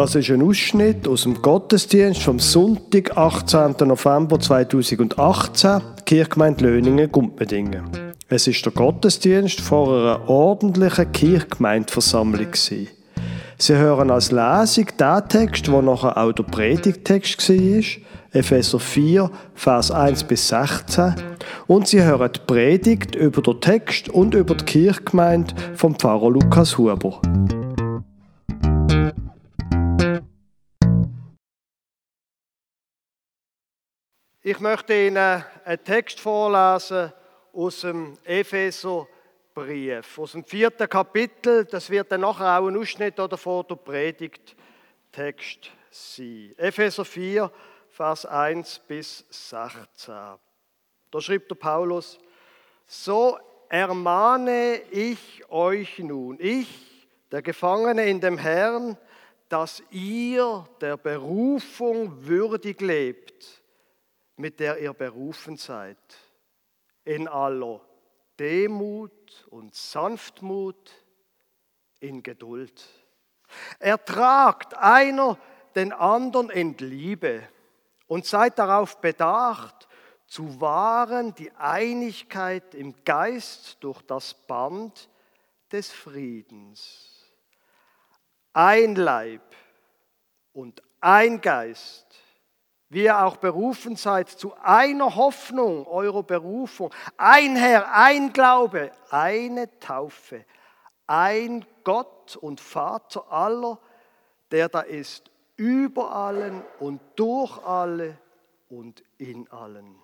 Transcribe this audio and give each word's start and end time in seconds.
Das 0.00 0.14
ist 0.14 0.30
ein 0.30 0.40
Ausschnitt 0.40 1.06
aus 1.06 1.24
dem 1.24 1.42
Gottesdienst 1.42 2.22
vom 2.22 2.38
Sonntag, 2.38 3.18
18. 3.18 3.86
November 3.86 4.40
2018, 4.40 5.82
Kirchgemeinde 6.06 6.64
Löningen-Gumpendingen. 6.64 7.84
Es 8.26 8.46
ist 8.46 8.64
der 8.64 8.72
Gottesdienst 8.72 9.60
vor 9.60 9.88
einer 9.88 10.26
ordentlichen 10.26 11.12
Kirchgemeindeversammlung. 11.12 12.48
Sie 12.54 13.76
hören 13.76 14.10
als 14.10 14.32
Lesung 14.32 14.86
den 14.98 15.28
Text, 15.28 15.66
der 15.66 15.82
nachher 15.82 16.16
auch 16.16 16.32
der 16.32 16.44
Predigtext 16.44 17.46
war, 17.50 17.84
Epheser 18.32 18.80
4, 18.80 19.30
Vers 19.54 19.90
1 19.90 20.24
bis 20.24 20.48
16. 20.48 21.14
Und 21.66 21.88
Sie 21.88 22.02
hören 22.02 22.30
die 22.34 22.40
Predigt 22.46 23.16
über 23.16 23.42
den 23.42 23.60
Text 23.60 24.08
und 24.08 24.34
über 24.34 24.54
die 24.54 24.64
Kirchgemeinde 24.64 25.52
vom 25.74 25.94
Pfarrer 25.94 26.30
Lukas 26.30 26.78
Huber. 26.78 27.20
Ich 34.42 34.58
möchte 34.58 34.94
Ihnen 34.94 35.44
einen 35.66 35.84
Text 35.84 36.18
vorlesen 36.18 37.12
aus 37.52 37.82
dem 37.82 38.16
Epheserbrief, 38.24 40.18
aus 40.18 40.32
dem 40.32 40.46
vierten 40.46 40.88
Kapitel. 40.88 41.66
Das 41.66 41.90
wird 41.90 42.10
dann 42.10 42.22
nachher 42.22 42.58
auch 42.58 42.66
ein 42.66 42.74
Ausschnitt 42.78 43.20
oder 43.20 43.36
vor 43.36 43.64
der 43.64 43.74
Predigt 43.74 44.56
Text 45.12 45.70
sein. 45.90 46.54
Epheser 46.56 47.04
4, 47.04 47.52
Vers 47.90 48.24
1 48.24 48.78
bis 48.88 49.26
16. 49.28 50.14
Da 51.10 51.20
schreibt 51.20 51.50
der 51.50 51.56
Paulus, 51.56 52.18
so 52.86 53.38
ermahne 53.68 54.80
ich 54.90 55.44
euch 55.50 55.98
nun, 55.98 56.38
ich, 56.40 57.06
der 57.30 57.42
Gefangene 57.42 58.06
in 58.06 58.22
dem 58.22 58.38
Herrn, 58.38 58.96
dass 59.50 59.82
ihr 59.90 60.64
der 60.80 60.96
Berufung 60.96 62.26
würdig 62.26 62.80
lebt 62.80 63.59
mit 64.40 64.58
der 64.60 64.78
ihr 64.78 64.92
berufen 64.92 65.56
seid, 65.56 65.98
in 67.04 67.28
aller 67.28 67.80
Demut 68.38 69.46
und 69.50 69.74
Sanftmut, 69.74 70.90
in 72.00 72.22
Geduld. 72.22 72.88
Ertragt 73.78 74.74
einer 74.76 75.38
den 75.74 75.92
anderen 75.92 76.50
in 76.50 76.76
Liebe 76.78 77.46
und 78.06 78.24
seid 78.24 78.58
darauf 78.58 79.00
bedacht, 79.00 79.88
zu 80.26 80.60
wahren 80.60 81.34
die 81.34 81.50
Einigkeit 81.52 82.74
im 82.74 82.94
Geist 83.04 83.76
durch 83.80 84.00
das 84.02 84.32
Band 84.34 85.10
des 85.70 85.90
Friedens. 85.90 87.26
Ein 88.52 88.94
Leib 88.94 89.42
und 90.52 90.82
ein 91.00 91.40
Geist 91.40 92.09
wie 92.90 93.04
ihr 93.04 93.24
auch 93.24 93.36
berufen 93.36 93.96
seid 93.96 94.28
zu 94.28 94.52
einer 94.62 95.14
Hoffnung 95.14 95.86
eurer 95.86 96.24
Berufung. 96.24 96.92
Ein 97.16 97.56
Herr, 97.56 97.94
ein 97.94 98.32
Glaube, 98.32 98.90
eine 99.10 99.78
Taufe, 99.78 100.44
ein 101.06 101.64
Gott 101.84 102.36
und 102.36 102.60
Vater 102.60 103.32
aller, 103.32 103.78
der 104.50 104.68
da 104.68 104.80
ist 104.80 105.30
über 105.56 106.10
allen 106.12 106.62
und 106.80 107.00
durch 107.14 107.64
alle 107.64 108.18
und 108.68 109.04
in 109.18 109.48
allen. 109.52 109.96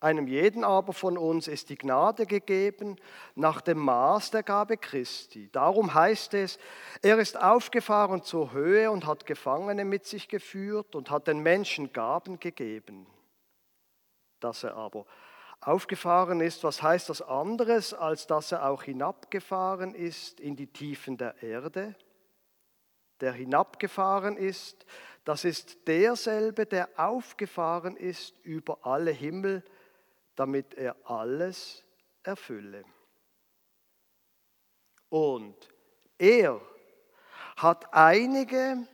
Einem 0.00 0.26
jeden 0.26 0.64
aber 0.64 0.94
von 0.94 1.18
uns 1.18 1.46
ist 1.46 1.68
die 1.68 1.76
Gnade 1.76 2.24
gegeben 2.24 2.96
nach 3.34 3.60
dem 3.60 3.78
Maß 3.78 4.30
der 4.30 4.42
Gabe 4.42 4.78
Christi. 4.78 5.50
Darum 5.52 5.92
heißt 5.92 6.32
es, 6.32 6.58
er 7.02 7.18
ist 7.18 7.38
aufgefahren 7.38 8.22
zur 8.22 8.52
Höhe 8.52 8.90
und 8.90 9.06
hat 9.06 9.26
Gefangene 9.26 9.84
mit 9.84 10.06
sich 10.06 10.28
geführt 10.28 10.94
und 10.94 11.10
hat 11.10 11.26
den 11.26 11.40
Menschen 11.40 11.92
Gaben 11.92 12.40
gegeben. 12.40 13.06
Dass 14.40 14.64
er 14.64 14.74
aber 14.74 15.04
aufgefahren 15.60 16.40
ist, 16.40 16.64
was 16.64 16.82
heißt 16.82 17.10
das 17.10 17.20
anderes, 17.20 17.92
als 17.92 18.26
dass 18.26 18.52
er 18.52 18.70
auch 18.70 18.82
hinabgefahren 18.82 19.94
ist 19.94 20.40
in 20.40 20.56
die 20.56 20.68
Tiefen 20.68 21.18
der 21.18 21.42
Erde? 21.42 21.94
Der 23.20 23.34
hinabgefahren 23.34 24.38
ist, 24.38 24.86
das 25.24 25.44
ist 25.44 25.86
derselbe, 25.86 26.64
der 26.64 26.88
aufgefahren 26.96 27.96
ist 27.96 28.38
über 28.38 28.78
alle 28.86 29.10
Himmel, 29.10 29.62
damit 30.40 30.72
er 30.72 30.96
alles 31.04 31.84
erfülle. 32.22 32.82
Und 35.10 35.54
er 36.16 36.58
hat 37.58 37.92
einige 37.92 38.88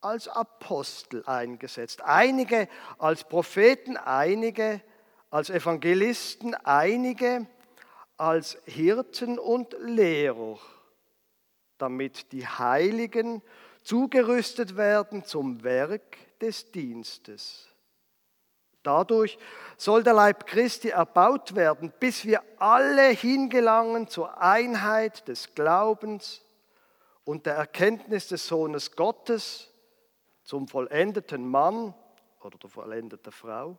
als 0.00 0.26
Apostel 0.26 1.22
eingesetzt, 1.24 2.02
einige 2.02 2.68
als 2.98 3.22
Propheten, 3.22 3.96
einige 3.96 4.82
als 5.30 5.50
Evangelisten, 5.50 6.56
einige 6.56 7.46
als 8.16 8.58
Hirten 8.64 9.38
und 9.38 9.76
Lehrer, 9.78 10.58
damit 11.78 12.32
die 12.32 12.44
Heiligen 12.44 13.40
zugerüstet 13.84 14.76
werden 14.76 15.24
zum 15.24 15.62
Werk 15.62 16.16
des 16.40 16.72
Dienstes 16.72 17.71
Dadurch 18.82 19.38
soll 19.76 20.02
der 20.02 20.14
Leib 20.14 20.46
Christi 20.46 20.88
erbaut 20.88 21.54
werden, 21.54 21.92
bis 22.00 22.24
wir 22.24 22.42
alle 22.58 23.08
hingelangen 23.08 24.08
zur 24.08 24.40
Einheit 24.40 25.26
des 25.28 25.54
Glaubens 25.54 26.42
und 27.24 27.46
der 27.46 27.54
Erkenntnis 27.54 28.28
des 28.28 28.46
Sohnes 28.46 28.96
Gottes, 28.96 29.68
zum 30.44 30.66
vollendeten 30.66 31.46
Mann 31.46 31.94
oder 32.40 32.58
der 32.58 32.68
vollendeten 32.68 33.32
Frau, 33.32 33.78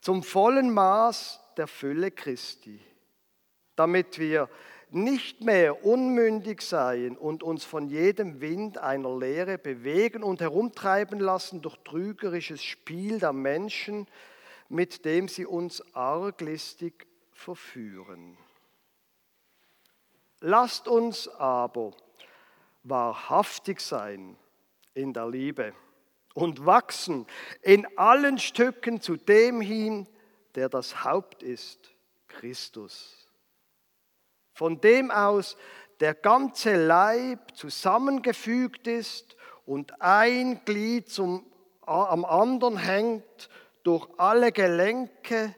zum 0.00 0.22
vollen 0.22 0.70
Maß 0.70 1.40
der 1.56 1.66
Fülle 1.66 2.10
Christi, 2.10 2.80
damit 3.76 4.18
wir 4.18 4.48
nicht 4.94 5.40
mehr 5.40 5.84
unmündig 5.84 6.62
seien 6.62 7.16
und 7.16 7.42
uns 7.42 7.64
von 7.64 7.88
jedem 7.88 8.40
Wind 8.40 8.78
einer 8.78 9.16
Lehre 9.18 9.58
bewegen 9.58 10.22
und 10.22 10.40
herumtreiben 10.40 11.18
lassen 11.18 11.62
durch 11.62 11.76
trügerisches 11.78 12.62
Spiel 12.62 13.18
der 13.18 13.32
Menschen, 13.32 14.06
mit 14.68 15.04
dem 15.04 15.28
sie 15.28 15.46
uns 15.46 15.82
arglistig 15.94 17.06
verführen. 17.32 18.38
Lasst 20.40 20.86
uns 20.86 21.28
aber 21.28 21.92
wahrhaftig 22.84 23.80
sein 23.80 24.36
in 24.94 25.12
der 25.12 25.28
Liebe 25.28 25.74
und 26.34 26.66
wachsen 26.66 27.26
in 27.62 27.86
allen 27.98 28.38
Stücken 28.38 29.00
zu 29.00 29.16
dem 29.16 29.60
hin, 29.60 30.06
der 30.54 30.68
das 30.68 31.02
Haupt 31.02 31.42
ist, 31.42 31.92
Christus 32.28 33.23
von 34.54 34.80
dem 34.80 35.10
aus 35.10 35.56
der 36.00 36.14
ganze 36.14 36.86
Leib 36.86 37.56
zusammengefügt 37.56 38.86
ist 38.86 39.36
und 39.66 40.00
ein 40.00 40.64
Glied 40.64 41.10
zum, 41.10 41.46
am 41.82 42.24
anderen 42.24 42.76
hängt 42.76 43.48
durch 43.82 44.08
alle 44.16 44.52
Gelenke, 44.52 45.54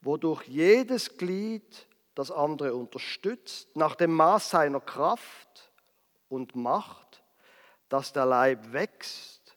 wodurch 0.00 0.44
jedes 0.46 1.16
Glied 1.16 1.88
das 2.14 2.30
andere 2.30 2.74
unterstützt, 2.74 3.74
nach 3.74 3.94
dem 3.96 4.12
Maß 4.12 4.50
seiner 4.50 4.80
Kraft 4.80 5.72
und 6.28 6.54
Macht, 6.54 7.24
dass 7.88 8.12
der 8.12 8.26
Leib 8.26 8.72
wächst 8.72 9.56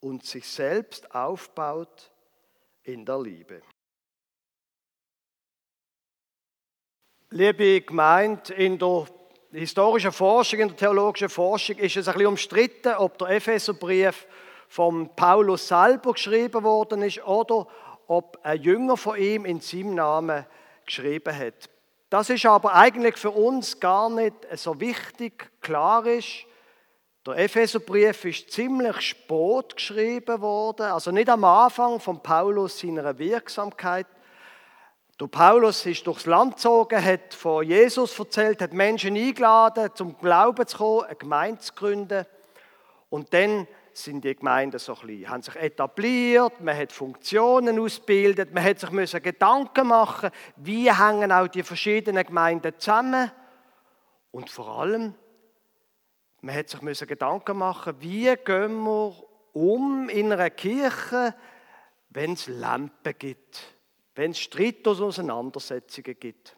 und 0.00 0.24
sich 0.24 0.48
selbst 0.48 1.14
aufbaut 1.14 2.12
in 2.82 3.04
der 3.04 3.20
Liebe. 3.20 3.62
Liebe 7.34 7.80
Gemeinde, 7.80 8.52
in 8.52 8.78
der 8.78 9.06
historischen 9.52 10.12
Forschung, 10.12 10.60
in 10.60 10.68
der 10.68 10.76
theologischen 10.76 11.30
Forschung 11.30 11.78
ist 11.78 11.96
es 11.96 12.06
ein 12.06 12.12
bisschen 12.12 12.28
umstritten, 12.28 12.92
ob 12.98 13.16
der 13.16 13.28
Epheserbrief 13.28 14.26
von 14.68 15.08
Paulus 15.16 15.66
selber 15.66 16.12
geschrieben 16.12 16.62
worden 16.62 17.00
ist 17.00 17.26
oder 17.26 17.66
ob 18.06 18.38
ein 18.42 18.60
Jünger 18.60 18.98
von 18.98 19.16
ihm 19.16 19.46
in 19.46 19.62
seinem 19.62 19.94
Namen 19.94 20.44
geschrieben 20.84 21.34
hat. 21.34 21.70
Das 22.10 22.28
ist 22.28 22.44
aber 22.44 22.74
eigentlich 22.74 23.16
für 23.16 23.30
uns 23.30 23.80
gar 23.80 24.10
nicht 24.10 24.34
so 24.56 24.78
wichtig. 24.78 25.50
Klar 25.62 26.04
ist, 26.04 26.44
der 27.26 27.38
Epheserbrief 27.38 28.26
ist 28.26 28.50
ziemlich 28.50 29.00
spät 29.00 29.74
geschrieben 29.74 30.42
worden, 30.42 30.84
also 30.84 31.10
nicht 31.10 31.30
am 31.30 31.44
Anfang 31.44 31.98
von 31.98 32.22
Paulus 32.22 32.78
seiner 32.78 33.18
Wirksamkeit. 33.18 34.06
Der 35.22 35.28
Paulus 35.28 35.86
ist 35.86 36.04
durchs 36.04 36.26
Land 36.26 36.56
gezogen, 36.56 37.04
hat 37.04 37.32
von 37.32 37.64
Jesus 37.64 38.18
erzählt, 38.18 38.60
hat 38.60 38.72
Menschen 38.72 39.14
eingeladen, 39.14 39.90
zum 39.94 40.18
Glauben 40.18 40.66
zu 40.66 40.78
kommen, 40.78 41.04
eine 41.04 41.14
Gemeinde 41.14 41.60
zu 41.60 41.72
gründen. 41.74 42.26
Und 43.08 43.32
dann 43.32 43.68
sind 43.92 44.24
die 44.24 44.34
Gemeinden 44.34 44.80
so 44.80 44.96
ein 44.96 45.06
bisschen, 45.06 45.30
haben 45.30 45.42
sich 45.42 45.54
etabliert, 45.54 46.60
man 46.60 46.76
hat 46.76 46.90
Funktionen 46.90 47.78
ausgebildet, 47.78 48.52
man 48.52 48.64
hat 48.64 48.80
sich 48.80 48.90
müssen 48.90 49.22
Gedanken 49.22 49.86
machen, 49.86 50.30
wie 50.56 50.92
hängen 50.92 51.30
auch 51.30 51.46
die 51.46 51.62
verschiedenen 51.62 52.26
Gemeinden 52.26 52.72
zusammen. 52.78 53.30
Und 54.32 54.50
vor 54.50 54.80
allem, 54.80 55.14
Man 56.40 56.56
hat 56.56 56.68
sich 56.68 56.80
Gedanken 57.06 57.58
machen, 57.58 57.94
wie 58.00 58.34
gehen 58.44 58.82
wir 58.82 59.14
um 59.52 60.08
in 60.08 60.32
einer 60.32 60.50
Kirche, 60.50 61.32
wenn 62.10 62.32
es 62.32 62.48
Lampen 62.48 63.14
gibt, 63.16 63.76
wenn 64.14 64.32
es 64.32 64.40
Streit 64.40 64.86
und 64.86 65.00
Auseinandersetzungen 65.00 66.18
gibt. 66.18 66.56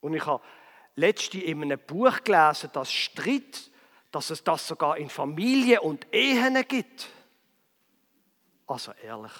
Und 0.00 0.14
ich 0.14 0.24
habe 0.24 0.42
letztens 0.94 1.44
in 1.44 1.62
einem 1.62 1.78
Buch 1.78 2.24
gelesen, 2.24 2.70
dass 2.72 2.92
Streit, 2.92 3.70
dass 4.10 4.30
es 4.30 4.42
das 4.42 4.66
sogar 4.66 4.96
in 4.96 5.10
Familien 5.10 5.80
und 5.80 6.06
Ehen 6.12 6.64
gibt. 6.66 7.08
Also 8.66 8.92
ehrlich. 9.02 9.32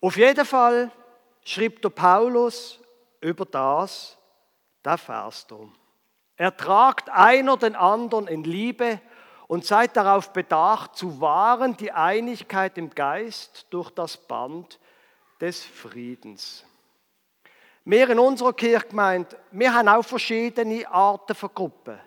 Auf 0.00 0.16
jeden 0.16 0.44
Fall 0.44 0.90
schreibt 1.44 1.84
der 1.84 1.90
Paulus 1.90 2.80
über 3.20 3.44
das, 3.44 4.18
der 4.84 4.98
Vers 4.98 5.46
hier. 5.48 5.72
Ertragt 6.36 7.08
einer 7.10 7.56
den 7.56 7.76
anderen 7.76 8.26
in 8.26 8.44
Liebe 8.44 9.00
und 9.46 9.64
seid 9.64 9.96
darauf 9.96 10.32
bedacht, 10.32 10.96
zu 10.96 11.20
wahren 11.20 11.76
die 11.76 11.92
Einigkeit 11.92 12.78
im 12.78 12.90
Geist 12.90 13.66
durch 13.70 13.90
das 13.90 14.16
Band 14.16 14.78
des 15.40 15.62
Friedens. 15.62 16.64
Wir 17.84 18.08
in 18.08 18.18
unserer 18.18 18.54
Kirchgemeinde, 18.54 19.36
wir 19.50 19.74
haben 19.74 19.88
auch 19.88 20.04
verschiedene 20.04 20.88
Arten 20.90 21.34
von 21.34 21.50
Gruppen. 21.54 22.00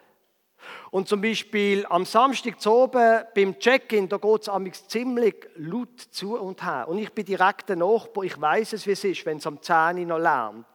Und 0.90 1.08
zum 1.08 1.22
Beispiel 1.22 1.86
am 1.88 2.06
Samstag 2.06 2.60
zu 2.60 2.72
oben 2.72 3.24
beim 3.36 3.60
Check-in, 3.60 4.10
da 4.10 4.18
geht 4.18 4.48
es 4.48 4.88
ziemlich 4.88 5.48
laut 5.56 6.00
zu 6.00 6.38
und 6.40 6.64
her. 6.64 6.88
Und 6.88 6.98
ich 6.98 7.14
bin 7.14 7.26
direkt 7.26 7.70
der 7.70 7.76
Nachbar, 7.76 8.24
ich 8.24 8.40
weiß 8.40 8.74
es, 8.74 8.88
wie 8.88 8.92
es 8.92 9.04
ist, 9.04 9.26
wenn 9.26 9.38
es 9.38 9.48
am 9.48 9.62
10 9.62 10.08
noch 10.08 10.18
lernt. 10.18 10.66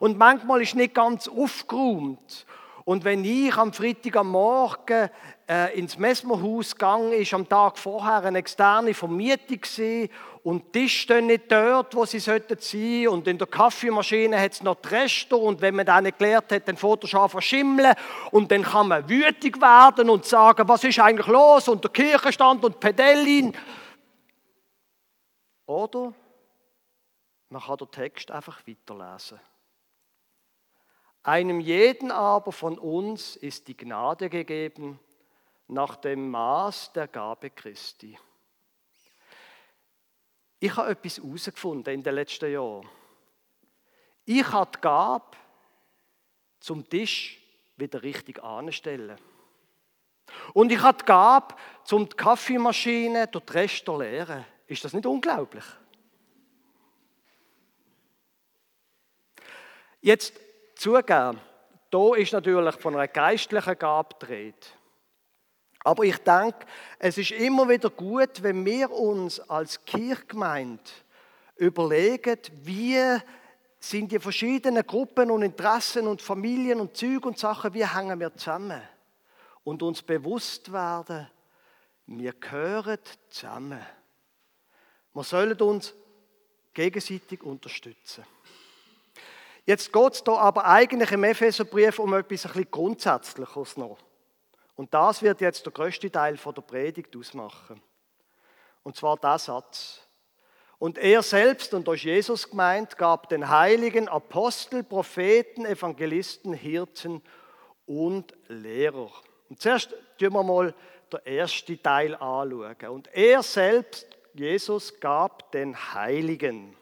Und 0.00 0.18
manchmal 0.18 0.62
ist 0.62 0.74
nicht 0.74 0.94
ganz 0.94 1.28
aufgeräumt. 1.28 2.46
Und 2.84 3.04
wenn 3.04 3.24
ich 3.24 3.56
am 3.56 3.72
Freitag 3.72 4.16
am 4.16 4.30
Morgen 4.30 5.10
äh, 5.48 5.78
ins 5.78 5.96
Messmerhaus 5.96 6.72
gegangen 6.72 7.12
ist 7.12 7.32
am 7.32 7.48
Tag 7.48 7.78
vorher 7.78 8.24
eine 8.24 8.38
externe 8.38 8.94
Vermietung 8.94 9.60
gesehen 9.60 10.10
und 10.42 10.74
die 10.74 10.80
Tische 10.80 11.02
stehen 11.02 11.26
nicht 11.26 11.50
dort, 11.50 11.94
wo 11.94 12.04
sie 12.04 12.18
sollten 12.18 12.56
sein 12.58 13.08
und 13.08 13.28
in 13.28 13.38
der 13.38 13.46
Kaffeemaschine 13.46 14.40
hat 14.40 14.52
es 14.52 14.62
noch 14.62 14.76
die 14.76 14.88
Reste 14.88 15.36
und 15.36 15.60
wenn 15.60 15.76
man 15.76 15.86
das 15.86 16.02
nicht 16.02 16.18
gelernt 16.18 16.50
hat, 16.50 16.66
dann 16.66 16.76
fährt 16.76 17.12
er 17.12 17.28
verschimmeln 17.28 17.94
und 18.32 18.50
dann 18.50 18.62
kann 18.62 18.88
man 18.88 19.08
wütig 19.08 19.60
werden 19.60 20.10
und 20.10 20.24
sagen, 20.24 20.68
was 20.68 20.82
ist 20.82 20.98
eigentlich 20.98 21.28
los 21.28 21.68
und 21.68 21.84
der 21.84 21.92
Kirchenstand 21.92 22.64
und 22.64 22.80
Pedellin. 22.80 23.56
Oder 25.66 26.12
man 27.50 27.62
kann 27.62 27.76
den 27.76 27.90
Text 27.92 28.30
einfach 28.32 28.62
weiterlesen. 28.66 29.38
Einem 31.22 31.60
jeden 31.60 32.10
aber 32.10 32.52
von 32.52 32.78
uns 32.78 33.36
ist 33.36 33.68
die 33.68 33.76
Gnade 33.76 34.28
gegeben 34.28 35.00
nach 35.68 35.96
dem 35.96 36.30
Maß 36.30 36.92
der 36.92 37.08
Gabe 37.08 37.50
Christi. 37.50 38.18
Ich 40.58 40.76
habe 40.76 40.90
etwas 40.90 41.18
herausgefunden 41.18 41.94
in 41.94 42.02
den 42.02 42.14
letzten 42.14 42.52
Jahren. 42.52 42.88
Ich 44.24 44.46
habe 44.50 44.70
die 44.74 44.80
Gabe, 44.80 45.36
zum 46.60 46.88
Tisch 46.88 47.40
wieder 47.76 48.02
richtig 48.02 48.42
anzustellen. 48.42 49.18
Und 50.52 50.72
ich 50.72 50.80
habe 50.80 50.98
die 50.98 51.04
Gabe, 51.04 51.54
zum 51.84 52.08
die 52.08 52.16
Kaffeemaschine 52.16 53.28
durch 53.28 53.44
die 53.44 53.52
Reste 53.52 53.96
leeren. 53.96 54.44
Ist 54.66 54.84
das 54.84 54.92
nicht 54.92 55.06
unglaublich? 55.06 55.64
Jetzt 60.00 60.34
zugeben, 60.74 61.40
da 61.90 62.14
ist 62.14 62.32
natürlich 62.32 62.74
von 62.76 62.94
einer 62.94 63.08
geistlichen 63.08 63.78
Gabe 63.78 64.14
dreht. 64.18 64.75
Aber 65.86 66.02
ich 66.02 66.18
denke, 66.18 66.66
es 66.98 67.16
ist 67.16 67.30
immer 67.30 67.68
wieder 67.68 67.90
gut, 67.90 68.42
wenn 68.42 68.64
wir 68.64 68.90
uns 68.90 69.38
als 69.38 69.84
Kirchgemeinde 69.84 70.82
überlegen, 71.54 72.40
wie 72.64 72.98
sind 73.78 74.10
die 74.10 74.18
verschiedenen 74.18 74.84
Gruppen 74.84 75.30
und 75.30 75.42
Interessen 75.42 76.08
und 76.08 76.20
Familien 76.20 76.80
und 76.80 76.96
Züge 76.96 77.28
und 77.28 77.38
Sachen, 77.38 77.72
wie 77.72 77.86
hängen 77.86 78.18
wir 78.18 78.34
zusammen? 78.34 78.82
Und 79.62 79.80
uns 79.84 80.02
bewusst 80.02 80.72
werden, 80.72 81.28
wir 82.06 82.32
gehören 82.32 82.98
zusammen. 83.30 83.86
Wir 85.14 85.22
sollen 85.22 85.60
uns 85.60 85.94
gegenseitig 86.74 87.44
unterstützen. 87.44 88.24
Jetzt 89.64 89.92
geht 89.92 90.14
es 90.14 90.22
hier 90.26 90.36
aber 90.36 90.64
eigentlich 90.64 91.12
im 91.12 91.22
Epheserbrief 91.22 92.00
um 92.00 92.12
etwas 92.12 92.44
ein 92.44 92.52
bisschen 92.52 92.70
Grundsätzliches 92.72 93.76
noch. 93.76 93.98
Und 94.76 94.92
das 94.92 95.22
wird 95.22 95.40
jetzt 95.40 95.64
der 95.64 95.72
größte 95.72 96.10
Teil 96.10 96.36
von 96.36 96.54
der 96.54 96.62
Predigt 96.62 97.16
ausmachen. 97.16 97.82
Und 98.82 98.94
zwar 98.94 99.16
der 99.16 99.38
Satz. 99.38 100.02
Und 100.78 100.98
er 100.98 101.22
selbst, 101.22 101.72
und 101.72 101.88
durch 101.88 102.04
Jesus 102.04 102.50
gemeint, 102.50 102.98
gab 102.98 103.30
den 103.30 103.48
heiligen 103.48 104.08
Apostel, 104.08 104.84
Propheten, 104.84 105.64
Evangelisten, 105.64 106.52
Hirten 106.52 107.22
und 107.86 108.34
Lehrer. 108.48 109.10
Und 109.48 109.60
zuerst 109.60 109.94
tun 110.18 110.34
wir 110.34 110.42
mal 110.42 110.74
den 111.10 111.20
ersten 111.24 111.82
Teil 111.82 112.14
anschauen. 112.14 112.90
Und 112.90 113.08
er 113.14 113.42
selbst, 113.42 114.06
Jesus, 114.34 115.00
gab 115.00 115.50
den 115.52 115.94
Heiligen. 115.94 116.76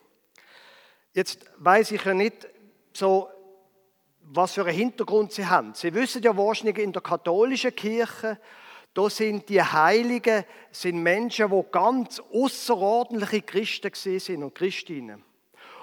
Jetzt 1.12 1.46
weiß 1.58 1.92
ich 1.92 2.04
ja 2.04 2.14
nicht, 2.14 2.48
so, 2.92 3.28
was 4.26 4.54
für 4.54 4.64
einen 4.64 4.76
Hintergrund 4.76 5.32
sie 5.32 5.46
haben. 5.46 5.74
Sie 5.74 5.94
wissen 5.94 6.22
ja 6.22 6.36
wahrscheinlich 6.36 6.78
in 6.78 6.92
der 6.92 7.02
katholischen 7.02 7.74
Kirche, 7.74 8.38
da 8.94 9.10
sind 9.10 9.48
die 9.48 9.60
Heiligen 9.60 10.44
sind 10.70 11.02
Menschen, 11.02 11.50
die 11.50 11.64
ganz 11.72 12.20
außerordentliche 12.32 13.42
Christen 13.42 13.90
sind 13.92 14.42
und 14.44 14.54
Christinnen. 14.54 15.24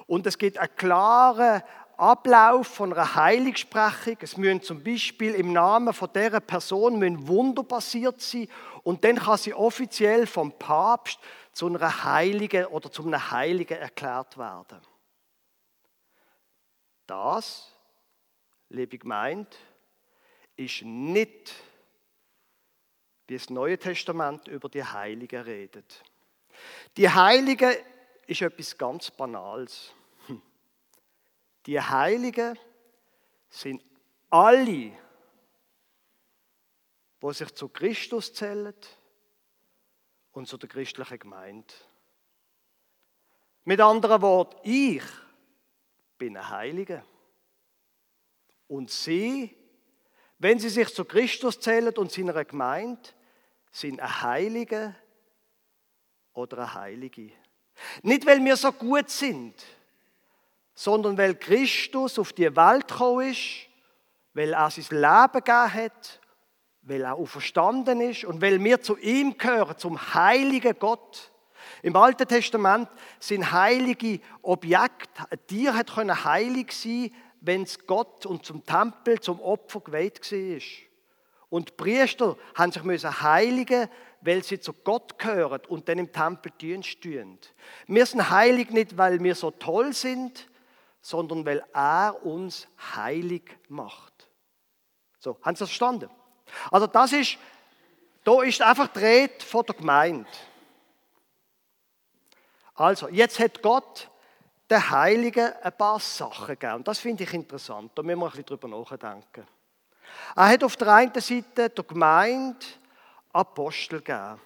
Und 0.07 0.25
es 0.25 0.37
gibt 0.37 0.57
einen 0.57 0.75
klaren 0.77 1.61
Ablauf 1.97 2.67
von 2.67 2.93
einer 2.93 3.15
Heiligsprechung. 3.15 4.17
Es 4.21 4.37
müssen 4.37 4.61
zum 4.61 4.83
Beispiel 4.83 5.35
im 5.35 5.53
Namen 5.53 5.93
von 5.93 6.09
dieser 6.15 6.39
Person 6.39 6.97
müssen 6.97 7.27
Wunder 7.27 7.63
passiert 7.63 8.21
sein 8.21 8.47
und 8.83 9.03
dann 9.03 9.17
kann 9.17 9.37
sie 9.37 9.53
offiziell 9.53 10.25
vom 10.25 10.51
Papst 10.53 11.19
zu 11.51 11.67
einer 11.67 12.03
Heiligen 12.03 12.65
oder 12.65 12.91
zu 12.91 13.03
einem 13.03 13.31
Heiligen 13.31 13.77
erklärt 13.77 14.37
werden. 14.37 14.79
Das, 17.05 17.70
liebe 18.71 18.97
Gemeinde, 18.97 19.49
ist 20.55 20.81
nicht, 20.83 21.53
wie 23.27 23.33
das 23.35 23.49
Neue 23.49 23.77
Testament 23.77 24.47
über 24.47 24.69
die 24.69 24.83
Heiligen 24.83 25.41
redet. 25.41 26.03
Die 26.97 27.09
Heiligen 27.09 27.73
ist 28.27 28.41
etwas 28.41 28.77
ganz 28.77 29.11
Banales. 29.11 29.93
Die 31.65 31.79
Heiligen 31.79 32.57
sind 33.49 33.83
alle, 34.29 34.91
die 37.21 37.33
sich 37.33 37.53
zu 37.53 37.69
Christus 37.69 38.33
zählen 38.33 38.75
und 40.31 40.47
zu 40.47 40.57
der 40.57 40.69
christlichen 40.69 41.19
Gemeinde. 41.19 41.73
Mit 43.63 43.79
anderen 43.79 44.21
Worten, 44.21 44.59
ich 44.63 45.03
bin 46.17 46.35
ein 46.35 46.49
Heiliger. 46.49 47.05
Und 48.71 48.89
sie, 48.89 49.53
wenn 50.39 50.57
sie 50.57 50.69
sich 50.69 50.95
zu 50.95 51.03
Christus 51.03 51.59
zählen 51.59 51.93
und 51.97 52.09
seiner 52.09 52.45
Gemeinde, 52.45 53.01
sind 53.69 53.99
ein 53.99 54.21
Heiliger 54.21 54.95
oder 56.31 56.59
eine 56.59 56.73
Heilige. 56.75 57.33
Nicht, 58.01 58.25
weil 58.25 58.41
wir 58.45 58.55
so 58.55 58.71
gut 58.71 59.09
sind, 59.09 59.55
sondern 60.73 61.17
weil 61.17 61.35
Christus 61.35 62.17
auf 62.17 62.31
die 62.31 62.55
Welt 62.55 62.87
gekommen 62.87 63.29
ist, 63.29 63.67
weil 64.33 64.53
er 64.53 64.71
sein 64.71 64.85
Leben 64.89 65.43
gegeben 65.43 65.73
hat, 65.73 66.21
weil 66.83 67.01
er 67.01 67.15
auferstanden 67.15 67.99
ist 67.99 68.23
und 68.23 68.41
weil 68.41 68.63
wir 68.63 68.81
zu 68.81 68.95
ihm 68.95 69.37
gehören, 69.37 69.77
zum 69.77 70.13
heiligen 70.13 70.79
Gott. 70.79 71.29
Im 71.81 71.97
Alten 71.97 72.25
Testament 72.25 72.87
sind 73.19 73.51
heilige 73.51 74.21
Objekte. 74.41 75.29
Ein 75.29 75.45
Tier 75.45 75.73
hat 75.75 75.93
heilig 75.97 76.71
sein, 76.71 77.11
wenn 77.41 77.63
es 77.63 77.85
Gott 77.85 78.25
und 78.25 78.45
zum 78.45 78.65
Tempel, 78.65 79.19
zum 79.19 79.41
Opfer 79.41 79.81
geweiht 79.81 80.31
war. 80.31 80.61
Und 81.49 81.69
die 81.69 81.73
Priester 81.73 82.37
haben 82.55 82.71
sich 82.71 82.83
müssen 82.83 83.21
heiligen, 83.21 83.89
weil 84.21 84.43
sie 84.43 84.59
zu 84.59 84.71
Gott 84.71 85.19
gehören 85.19 85.61
und 85.67 85.89
dann 85.89 85.97
im 85.97 86.11
Tempel 86.11 86.51
Dienst 86.61 87.01
tun. 87.01 87.39
Wir 87.87 88.05
sind 88.05 88.29
heilig 88.29 88.69
nicht, 88.69 88.97
weil 88.97 89.21
wir 89.21 89.35
so 89.35 89.51
toll 89.51 89.91
sind, 89.93 90.47
sondern 91.01 91.45
weil 91.45 91.63
er 91.73 92.23
uns 92.23 92.67
heilig 92.95 93.57
macht. 93.67 94.29
So, 95.19 95.37
haben 95.41 95.55
Sie 95.55 95.61
das 95.61 95.69
verstanden? 95.69 96.09
Also 96.69 96.87
das 96.87 97.11
ist, 97.11 97.37
da 98.23 98.43
ist 98.43 98.61
einfach 98.61 98.87
die 98.87 98.99
Rede 98.99 99.43
von 99.43 99.65
der 99.65 99.75
Gemeinde. 99.75 100.29
Also, 102.75 103.09
jetzt 103.09 103.39
hat 103.39 103.61
Gott 103.61 104.09
den 104.71 104.89
Heiligen 104.89 105.51
ein 105.61 105.77
paar 105.77 105.99
Sachen 105.99 106.47
gegeben. 106.47 106.75
Und 106.75 106.87
das 106.87 106.99
finde 106.99 107.23
ich 107.23 107.33
interessant. 107.33 107.91
Da 107.93 108.01
müssen 108.01 108.19
wir 108.19 108.25
ein 108.25 108.31
bisschen 108.31 108.45
drüber 108.45 108.67
nachdenken. 108.69 109.45
Er 110.35 110.47
hat 110.47 110.63
auf 110.63 110.77
der 110.77 110.87
einen 110.93 111.13
Seite 111.13 111.69
der 111.69 111.83
Gemeinde 111.83 112.65
Apostel 113.33 113.99
gegeben. 113.99 114.39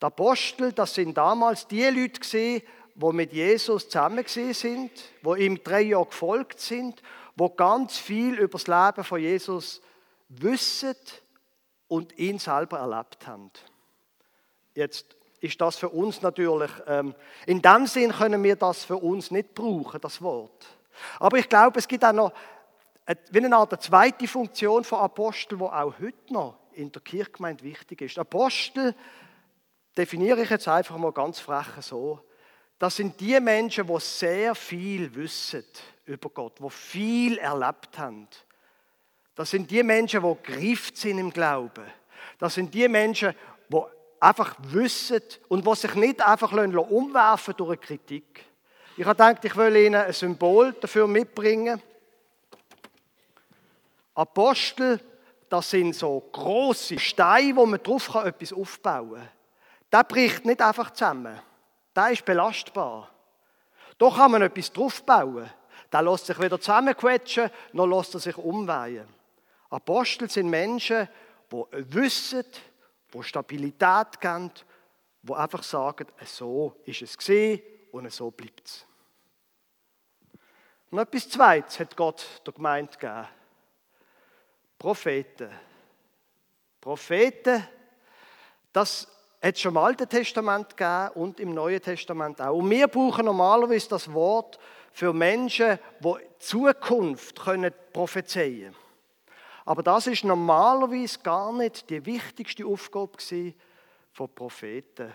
Die 0.00 0.06
Apostel, 0.06 0.72
das 0.72 0.94
sind 0.94 1.16
damals 1.16 1.66
die 1.66 1.84
Leute 1.84 2.20
gewesen, 2.20 2.62
die 2.94 3.12
mit 3.12 3.32
Jesus 3.32 3.88
zusammen 3.88 4.24
sind, 4.26 4.90
die 5.22 5.42
ihm 5.42 5.62
drei 5.64 5.82
Jahre 5.82 6.06
gefolgt 6.06 6.60
sind, 6.60 7.02
die 7.34 7.48
ganz 7.56 7.98
viel 7.98 8.34
über 8.34 8.58
das 8.58 8.66
Leben 8.66 9.04
von 9.04 9.20
Jesus 9.20 9.80
wissen 10.28 10.96
und 11.88 12.16
ihn 12.18 12.38
selber 12.38 12.78
erlebt 12.78 13.26
haben. 13.26 13.50
Jetzt 14.74 15.16
ist 15.44 15.60
das 15.60 15.76
für 15.76 15.90
uns 15.90 16.22
natürlich, 16.22 16.70
ähm, 16.86 17.14
in 17.46 17.60
dem 17.60 17.86
Sinn 17.86 18.12
können 18.12 18.42
wir 18.42 18.56
das 18.56 18.84
für 18.84 18.96
uns 18.96 19.30
nicht 19.30 19.54
brauchen, 19.54 20.00
das 20.00 20.22
Wort. 20.22 20.66
Aber 21.18 21.36
ich 21.38 21.48
glaube, 21.48 21.78
es 21.78 21.86
gibt 21.86 22.04
auch 22.04 22.12
noch 22.12 22.32
wie 23.30 23.44
eine 23.44 23.54
Art 23.54 23.82
zweite 23.82 24.26
Funktion 24.26 24.82
von 24.82 25.00
Apostel, 25.00 25.58
die 25.58 25.64
auch 25.64 25.92
heute 26.00 26.32
noch 26.32 26.56
in 26.72 26.90
der 26.90 27.02
Kirchgemeinde 27.02 27.62
wichtig 27.62 28.00
ist. 28.00 28.18
Apostel 28.18 28.94
definiere 29.96 30.42
ich 30.42 30.50
jetzt 30.50 30.66
einfach 30.66 30.96
mal 30.96 31.12
ganz 31.12 31.38
frech 31.38 31.66
so. 31.80 32.20
Das 32.78 32.96
sind 32.96 33.20
die 33.20 33.38
Menschen, 33.40 33.86
die 33.86 34.00
sehr 34.00 34.54
viel 34.54 35.14
wissen 35.14 35.64
über 36.06 36.30
Gott, 36.30 36.58
die 36.58 36.70
viel 36.70 37.36
erlebt 37.36 37.98
haben. 37.98 38.26
Das 39.34 39.50
sind 39.50 39.70
die 39.70 39.82
Menschen, 39.82 40.22
die 40.22 40.52
greift 40.52 40.96
sind 40.96 41.18
im 41.18 41.30
Glauben. 41.30 41.84
Das 42.38 42.54
sind 42.54 42.72
die 42.72 42.88
Menschen, 42.88 43.34
einfach 44.24 44.54
wissen 44.58 45.20
und 45.48 45.66
die 45.66 45.74
sich 45.74 45.94
nicht 45.94 46.26
einfach 46.26 46.52
umwerfen 46.52 47.54
durch 47.56 47.70
eine 47.70 47.76
Kritik. 47.78 48.44
Ich 48.96 49.04
habe 49.04 49.14
gedacht, 49.14 49.44
ich 49.44 49.56
will 49.56 49.76
Ihnen 49.76 49.96
ein 49.96 50.12
Symbol 50.12 50.72
dafür 50.80 51.06
mitbringen. 51.06 51.82
Apostel, 54.14 55.00
das 55.48 55.70
sind 55.70 55.94
so 55.94 56.20
große 56.32 56.98
Steine, 56.98 57.56
wo 57.56 57.66
man 57.66 57.82
drauf 57.82 58.14
etwas 58.14 58.52
aufbauen 58.52 59.14
kann. 59.14 59.28
Der 59.92 60.04
bricht 60.04 60.44
nicht 60.44 60.62
einfach 60.62 60.92
zusammen. 60.92 61.40
Der 61.94 62.10
ist 62.10 62.24
belastbar. 62.24 63.10
Da 63.98 64.10
kann 64.10 64.30
man 64.30 64.42
etwas 64.42 64.72
draufbauen. 64.72 65.50
Der 65.92 66.02
lässt 66.02 66.26
sich 66.26 66.40
wieder 66.40 66.60
zusammenquetschen, 66.60 67.50
dann 67.72 67.90
lässt 67.90 68.14
er 68.14 68.20
sich 68.20 68.36
umweihen. 68.36 69.06
Apostel 69.70 70.30
sind 70.30 70.48
Menschen, 70.48 71.08
die 71.52 71.94
wissen, 71.94 72.44
die 73.14 73.22
Stabilität 73.22 74.20
geben, 74.20 74.50
die 75.22 75.32
einfach 75.32 75.62
sagen, 75.62 76.06
so 76.24 76.76
ist 76.84 77.02
es 77.02 77.16
gesehen 77.16 77.62
und 77.92 78.12
so 78.12 78.30
bleibt 78.30 78.66
es. 78.66 78.86
Und 80.90 80.98
etwas 80.98 81.28
Zweites 81.28 81.80
hat 81.80 81.96
Gott 81.96 82.24
der 82.46 82.52
Gemeinde 82.52 82.92
gegeben. 82.92 83.26
Propheten. 84.78 85.50
Propheten, 86.80 87.66
das 88.72 89.08
hat 89.42 89.54
es 89.54 89.60
schon 89.60 89.72
im 89.72 89.78
Alten 89.78 90.08
Testament 90.08 90.76
gegeben 90.76 91.08
und 91.14 91.40
im 91.40 91.54
Neuen 91.54 91.80
Testament 91.80 92.40
auch. 92.40 92.56
Und 92.56 92.68
wir 92.70 92.88
brauchen 92.88 93.24
normalerweise 93.24 93.88
das 93.88 94.12
Wort 94.12 94.58
für 94.92 95.12
Menschen, 95.12 95.78
die 96.00 96.14
Zukunft 96.38 97.40
können 97.40 97.72
prophezeien 97.92 98.72
können. 98.72 98.83
Aber 99.64 99.82
das 99.82 100.06
ist 100.06 100.24
normalerweise 100.24 101.18
gar 101.20 101.52
nicht 101.52 101.88
die 101.88 102.04
wichtigste 102.04 102.66
Aufgabe 102.66 103.12
von 104.12 104.34
Propheten. 104.34 105.12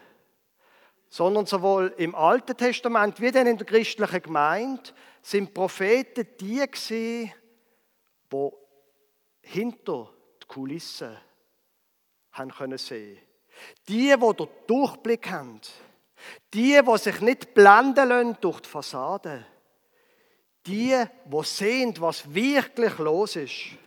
Sondern 1.10 1.46
sowohl 1.46 1.94
im 1.98 2.16
Alten 2.16 2.58
Testament 2.58 3.20
wie 3.20 3.32
dann 3.32 3.48
in 3.48 3.58
der 3.58 3.66
christlichen 3.66 4.22
Gemeinde 4.22 4.92
sind 5.22 5.54
Propheten 5.54 6.28
die 6.40 6.58
gewesen, 6.58 7.34
die 8.32 8.50
hinter 9.42 10.10
die 10.42 10.48
Kulissen 10.48 11.18
haben 12.32 12.52
können 12.52 12.78
sehen. 12.78 13.18
Die, 13.88 14.14
die 14.16 14.36
den 14.36 14.48
Durchblick 14.68 15.30
haben. 15.32 15.62
Die, 16.54 16.80
die 16.80 16.98
sich 16.98 17.22
nicht 17.22 17.54
blenden 17.54 18.10
lassen 18.10 18.38
durch 18.42 18.62
die 18.62 18.70
Fassade. 18.70 19.46
Die, 20.66 20.96
die 21.26 21.44
sehen, 21.44 21.94
was 22.00 22.34
wirklich 22.34 22.98
los 23.00 23.36
ist. 23.36 23.78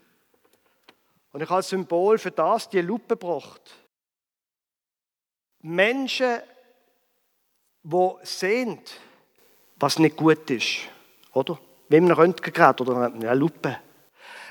Und 1.33 1.43
ich 1.43 1.49
habe 1.49 1.57
als 1.57 1.71
Symbol 1.71 2.19
für 2.19 2.31
das 2.31 2.69
die 2.69 2.81
Lupe 2.81 3.17
gebracht. 3.17 3.75
Menschen, 5.61 6.41
die 7.83 8.11
sehen, 8.23 8.81
was 9.77 9.99
nicht 9.99 10.17
gut 10.17 10.49
ist. 10.51 10.81
Oder? 11.33 11.59
Wie 11.89 11.97
einem 11.97 12.13
Röntgengerät 12.13 12.81
oder 12.81 12.97
einer 12.97 13.35
Lupe. 13.35 13.79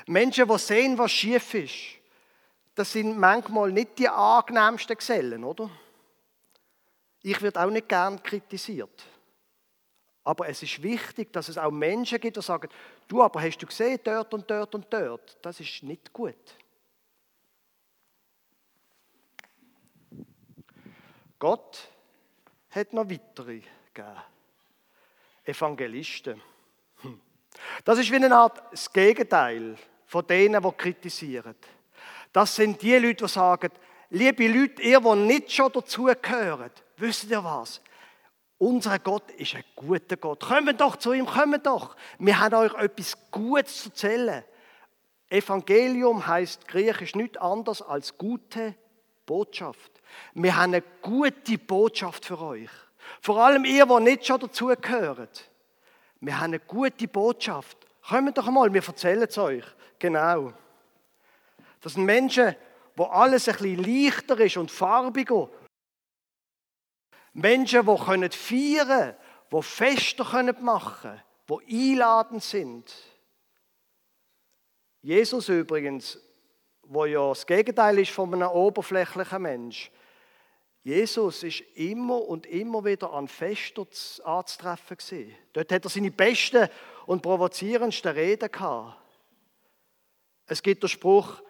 Menschen, 0.06 0.48
die 0.48 0.58
sehen, 0.58 0.98
was 0.98 1.12
schief 1.12 1.54
ist. 1.54 1.74
Das 2.74 2.92
sind 2.92 3.18
manchmal 3.18 3.70
nicht 3.70 3.98
die 3.98 4.08
angenehmsten 4.08 4.96
Gesellen, 4.96 5.44
oder? 5.44 5.70
Ich 7.22 7.40
werde 7.40 7.62
auch 7.62 7.70
nicht 7.70 7.88
gern 7.88 8.20
kritisiert. 8.22 9.04
Aber 10.24 10.48
es 10.48 10.62
ist 10.62 10.82
wichtig, 10.82 11.32
dass 11.32 11.48
es 11.48 11.58
auch 11.58 11.70
Menschen 11.70 12.20
gibt, 12.20 12.36
die 12.36 12.42
sagen, 12.42 12.68
du, 13.08 13.22
aber 13.22 13.42
hast 13.42 13.58
du 13.58 13.66
gesehen, 13.66 14.00
dort 14.02 14.32
und 14.34 14.50
dort 14.50 14.74
und 14.74 14.86
dort. 14.90 15.36
Das 15.42 15.60
ist 15.60 15.82
nicht 15.82 16.12
gut. 16.12 16.56
Gott 21.42 21.88
hat 22.70 22.92
noch 22.92 23.10
weitere 23.10 23.62
gegeben. 23.92 24.22
Evangelisten. 25.42 26.40
Hm. 27.00 27.20
Das 27.84 27.98
ist 27.98 28.12
wie 28.12 28.14
eine 28.14 28.32
Art 28.32 28.62
das 28.70 28.92
Gegenteil 28.92 29.76
von 30.06 30.24
denen, 30.24 30.62
die 30.62 30.70
kritisieren. 30.70 31.56
Das 32.32 32.54
sind 32.54 32.80
die 32.80 32.94
Leute, 32.94 33.24
die 33.24 33.28
sagen, 33.28 33.72
liebe 34.10 34.46
Leute, 34.46 34.82
ihr, 34.82 35.00
die 35.00 35.16
nicht 35.16 35.50
schon 35.50 35.72
dazugehören, 35.72 36.70
wisst 36.98 37.28
ihr 37.28 37.42
was? 37.42 37.80
Unser 38.58 39.00
Gott 39.00 39.28
ist 39.32 39.56
ein 39.56 39.64
guter 39.74 40.16
Gott. 40.16 40.44
Kommt 40.44 40.80
doch 40.80 40.94
zu 40.94 41.12
ihm, 41.12 41.26
kommt 41.26 41.66
doch. 41.66 41.96
Wir 42.20 42.38
haben 42.38 42.54
euch 42.54 42.74
etwas 42.74 43.18
Gutes 43.32 43.82
zu 43.82 43.88
erzählen. 43.88 44.44
Evangelium 45.28 46.24
heißt 46.24 46.68
griechisch 46.68 47.16
nichts 47.16 47.38
anderes 47.38 47.82
als 47.82 48.16
gute 48.16 48.76
Botschaft. 49.26 49.91
Wir 50.34 50.56
haben 50.56 50.74
eine 50.74 50.82
gute 51.00 51.58
Botschaft 51.58 52.24
für 52.24 52.40
euch. 52.40 52.70
Vor 53.20 53.38
allem 53.38 53.64
ihr, 53.64 53.86
die 53.86 54.00
nicht 54.02 54.26
schon 54.26 54.40
dazugehört. 54.40 55.50
Wir 56.20 56.36
haben 56.38 56.44
eine 56.44 56.60
gute 56.60 57.08
Botschaft. 57.08 57.76
Kommt 58.08 58.36
doch 58.38 58.50
mal, 58.50 58.72
wir 58.72 58.82
erzählen 58.86 59.28
es 59.28 59.38
euch. 59.38 59.64
Genau. 59.98 60.52
Das 61.80 61.94
sind 61.94 62.04
Menschen, 62.04 62.54
wo 62.96 63.04
alles 63.04 63.48
ein 63.48 63.56
bisschen 63.56 63.82
leichter 63.82 64.38
ist 64.40 64.56
und 64.56 64.70
farbiger. 64.70 65.48
Menschen, 67.32 67.86
die 67.86 68.04
können 68.04 68.30
feiern, 68.30 69.16
die 69.50 69.62
Feste 69.62 70.24
machen 70.60 71.20
können, 71.48 71.62
die 71.66 71.92
einladend 71.92 72.42
sind. 72.42 72.92
Jesus 75.00 75.48
übrigens, 75.48 76.18
wo 76.82 77.04
ja 77.04 77.28
das 77.28 77.46
Gegenteil 77.46 77.98
ist 77.98 78.12
von 78.12 78.32
einem 78.32 78.48
oberflächlichen 78.48 79.42
Mensch, 79.42 79.90
Jesus 80.82 81.44
ist 81.44 81.60
immer 81.74 82.20
und 82.22 82.46
immer 82.46 82.84
wieder 82.84 83.12
an 83.12 83.28
Festen 83.28 83.86
anzutreffen 84.24 84.96
gewesen. 84.96 85.34
Dort 85.52 85.70
hat 85.70 85.84
er 85.84 85.90
seine 85.90 86.10
besten 86.10 86.68
und 87.06 87.22
provozierendsten 87.22 88.12
Reden 88.12 88.50
gehabt. 88.50 88.98
Es 90.46 90.62
gibt 90.62 90.82
den 90.82 90.88
Spruch, 90.88 91.40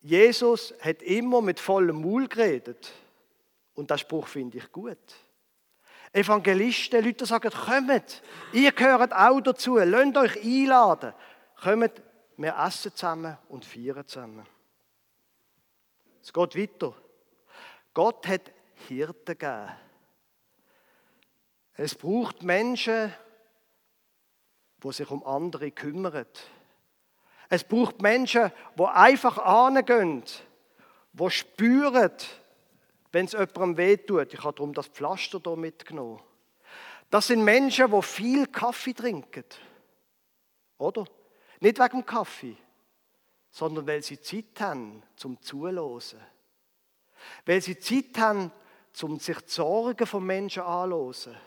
Jesus 0.00 0.74
hat 0.80 1.02
immer 1.02 1.40
mit 1.40 1.58
vollem 1.58 2.02
Maul 2.02 2.28
geredet. 2.28 2.92
Und 3.74 3.90
das 3.90 4.02
Spruch 4.02 4.28
finde 4.28 4.58
ich 4.58 4.70
gut. 4.70 4.98
Evangelisten, 6.12 7.04
Leute 7.04 7.26
sagen, 7.26 7.50
kommt, 7.50 8.22
ihr 8.52 8.70
gehört 8.70 9.12
auch 9.12 9.40
dazu, 9.40 9.78
lasst 9.78 10.16
euch 10.16 10.44
einladen. 10.44 11.12
Kommt, 11.60 12.02
wir 12.36 12.56
essen 12.56 12.94
zusammen 12.94 13.36
und 13.48 13.64
feiern 13.64 14.06
zusammen. 14.06 14.46
Es 16.22 16.32
geht 16.32 16.56
weiter. 16.56 16.94
Gott 17.94 18.26
hat 18.26 18.52
Hirten 18.88 19.38
gegeben. 19.38 19.70
Es 21.76 21.94
braucht 21.94 22.42
Menschen, 22.42 23.12
die 24.82 24.92
sich 24.92 25.10
um 25.10 25.24
andere 25.24 25.70
kümmern. 25.70 26.26
Es 27.48 27.64
braucht 27.64 28.02
Menschen, 28.02 28.52
die 28.78 28.84
einfach 28.84 29.38
angehen, 29.38 30.24
die 31.12 31.30
spüren, 31.30 32.12
wenn 33.12 33.26
es 33.26 33.32
jemandem 33.32 33.76
wehtut. 33.76 34.34
Ich 34.34 34.42
habe 34.42 34.54
darum 34.54 34.74
das 34.74 34.88
Pflaster 34.88 35.40
hier 35.42 35.56
mitgenommen. 35.56 36.20
Das 37.10 37.28
sind 37.28 37.44
Menschen, 37.44 37.90
die 37.90 38.02
viel 38.02 38.46
Kaffee 38.46 38.92
trinken. 38.92 39.44
Oder? 40.78 41.04
Nicht 41.60 41.78
wegen 41.78 42.00
dem 42.00 42.06
Kaffee, 42.06 42.56
sondern 43.50 43.86
weil 43.86 44.02
sie 44.02 44.20
Zeit 44.20 44.60
haben 44.60 45.02
zum 45.14 45.40
Zuhören. 45.40 46.00
Weil 47.46 47.60
sie 47.60 47.78
Zeit 47.78 48.18
haben, 48.18 48.50
um 49.02 49.18
sich 49.18 49.38
die 49.38 49.50
Sorgen 49.50 50.06
von 50.06 50.24
Menschen 50.24 50.62
anzuhören. 50.62 51.40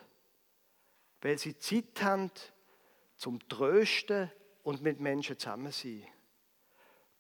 Weil 1.21 1.37
sie 1.37 1.57
Zeit 1.57 2.01
haben, 2.01 2.31
zum 3.15 3.39
Trösten 3.47 4.31
und 4.63 4.81
mit 4.81 4.99
Menschen 4.99 5.39
zusammen 5.39 5.71
sein. 5.71 6.05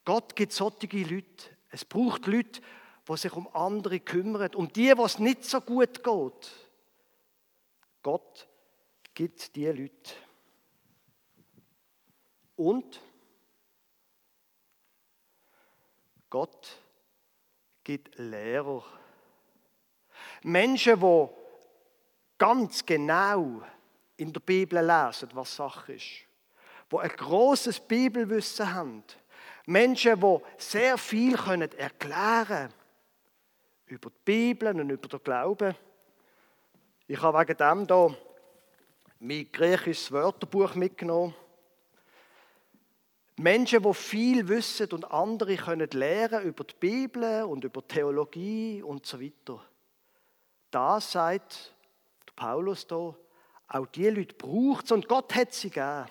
Gott 0.05 0.35
gibt 0.35 0.53
solche 0.53 0.87
Leute. 1.03 1.57
Es 1.69 1.83
braucht 1.83 2.27
Leute, 2.27 2.61
die 3.07 3.17
sich 3.17 3.33
um 3.33 3.47
andere 3.53 3.99
kümmern, 3.99 4.53
um 4.55 4.71
die, 4.71 4.97
was 4.97 5.19
nicht 5.19 5.43
so 5.43 5.59
gut 5.59 6.03
geht. 6.03 6.51
Gott 8.03 8.47
gibt 9.13 9.55
die 9.55 9.65
Leute. 9.65 10.13
Und 12.55 13.01
Gott 16.29 16.77
gibt 17.87 18.17
Lehrer. 18.17 18.83
Menschen, 20.43 20.99
die 20.99 21.27
ganz 22.37 22.85
genau 22.85 23.61
in 24.17 24.33
der 24.33 24.41
Bibel 24.41 24.85
lesen, 24.85 25.29
was 25.31 25.55
Sache 25.55 25.93
ist. 25.93 26.05
Die 26.91 26.97
ein 26.97 27.09
großes 27.09 27.79
Bibelwissen 27.79 28.73
haben. 28.73 29.03
Menschen, 29.67 30.19
die 30.19 30.37
sehr 30.57 30.97
viel 30.97 31.37
können 31.37 31.71
erklären 31.77 32.45
können 32.47 32.73
über 33.85 34.09
die 34.09 34.21
Bibel 34.25 34.67
und 34.67 34.89
über 34.89 35.07
den 35.07 35.23
Glauben. 35.23 35.73
Ich 37.07 37.21
habe 37.21 37.39
wegen 37.39 37.57
dem 37.57 37.85
hier 37.87 38.17
mein 39.19 39.49
griechisches 39.49 40.11
Wörterbuch 40.11 40.75
mitgenommen. 40.75 41.33
Menschen, 43.39 43.83
die 43.83 43.93
viel 43.93 44.47
wissen 44.47 44.91
und 44.91 45.05
andere 45.05 45.55
können 45.57 45.89
lernen 45.91 46.43
über 46.43 46.63
die 46.63 46.73
Bibel 46.79 47.43
und 47.43 47.63
über 47.63 47.87
Theologie 47.87 48.81
und 48.81 49.05
so 49.05 49.21
weiter. 49.21 49.63
Da 50.71 50.99
sagt 50.99 51.75
Paulus 52.35 52.87
da, 52.87 53.15
auch 53.67 53.85
die 53.87 54.09
Leute 54.09 54.33
braucht 54.33 54.85
es 54.85 54.91
und 54.91 55.07
Gott 55.07 55.35
hat 55.35 55.53
sie 55.53 55.69
gegeben. 55.69 56.07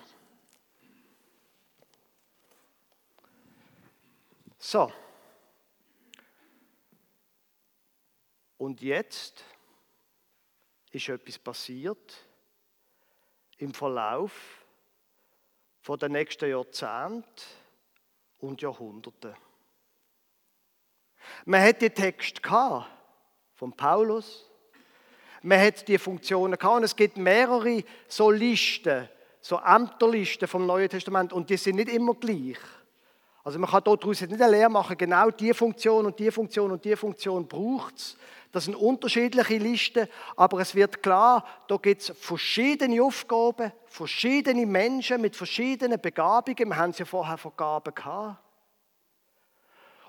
So. 4.57 4.91
Und 8.57 8.81
jetzt 8.81 9.43
ist 10.91 11.09
etwas 11.09 11.37
passiert 11.37 12.17
im 13.57 13.73
Verlauf 13.73 14.65
von 15.87 15.97
den 15.97 16.11
nächsten 16.11 16.49
Jahrzehnten 16.49 17.23
und 18.39 18.61
Jahrhunderten. 18.61 19.33
Man 21.45 21.63
hat 21.63 21.81
den 21.81 21.95
Text 21.95 22.41
von 22.43 23.71
Paulus. 23.71 24.51
Man 25.43 25.61
hat 25.61 25.87
die 25.87 25.97
Funktionen 25.97 26.59
gehabt. 26.59 26.75
Und 26.75 26.83
es 26.83 26.93
gibt 26.93 27.15
mehrere 27.15 27.85
so 28.09 28.29
Listen, 28.31 29.07
so 29.39 29.61
Ämterlisten 29.65 30.49
vom 30.49 30.65
Neuen 30.65 30.89
Testament 30.89 31.31
und 31.31 31.49
die 31.49 31.55
sind 31.55 31.77
nicht 31.77 31.87
immer 31.87 32.15
gleich. 32.15 32.59
Also 33.47 33.59
man 33.59 33.69
kann 33.69 33.81
daraus 33.85 34.19
nicht 34.19 34.41
eine 34.41 34.51
Lehre 34.51 34.69
machen, 34.69 34.97
genau 34.97 35.31
die 35.31 35.53
Funktion 35.53 36.05
und 36.05 36.19
die 36.19 36.29
Funktion 36.31 36.69
und 36.69 36.83
die 36.83 36.97
Funktion 36.97 37.47
braucht 37.47 37.95
es. 37.95 38.17
Das 38.51 38.65
sind 38.65 38.75
unterschiedliche 38.75 39.57
Listen, 39.57 40.09
aber 40.35 40.59
es 40.59 40.75
wird 40.75 41.01
klar, 41.01 41.45
da 41.69 41.77
gibt 41.77 42.01
es 42.01 42.11
verschiedene 42.19 43.01
Aufgaben, 43.01 43.71
verschiedene 43.85 44.65
Menschen 44.65 45.21
mit 45.21 45.33
verschiedenen 45.33 46.01
Begabungen. 46.01 46.67
Wir 46.67 46.75
haben 46.75 46.89
es 46.89 46.97
ja 46.97 47.05
vorher 47.05 47.37
von 47.37 47.53
Gaben 47.55 47.95
gehabt. 47.95 48.37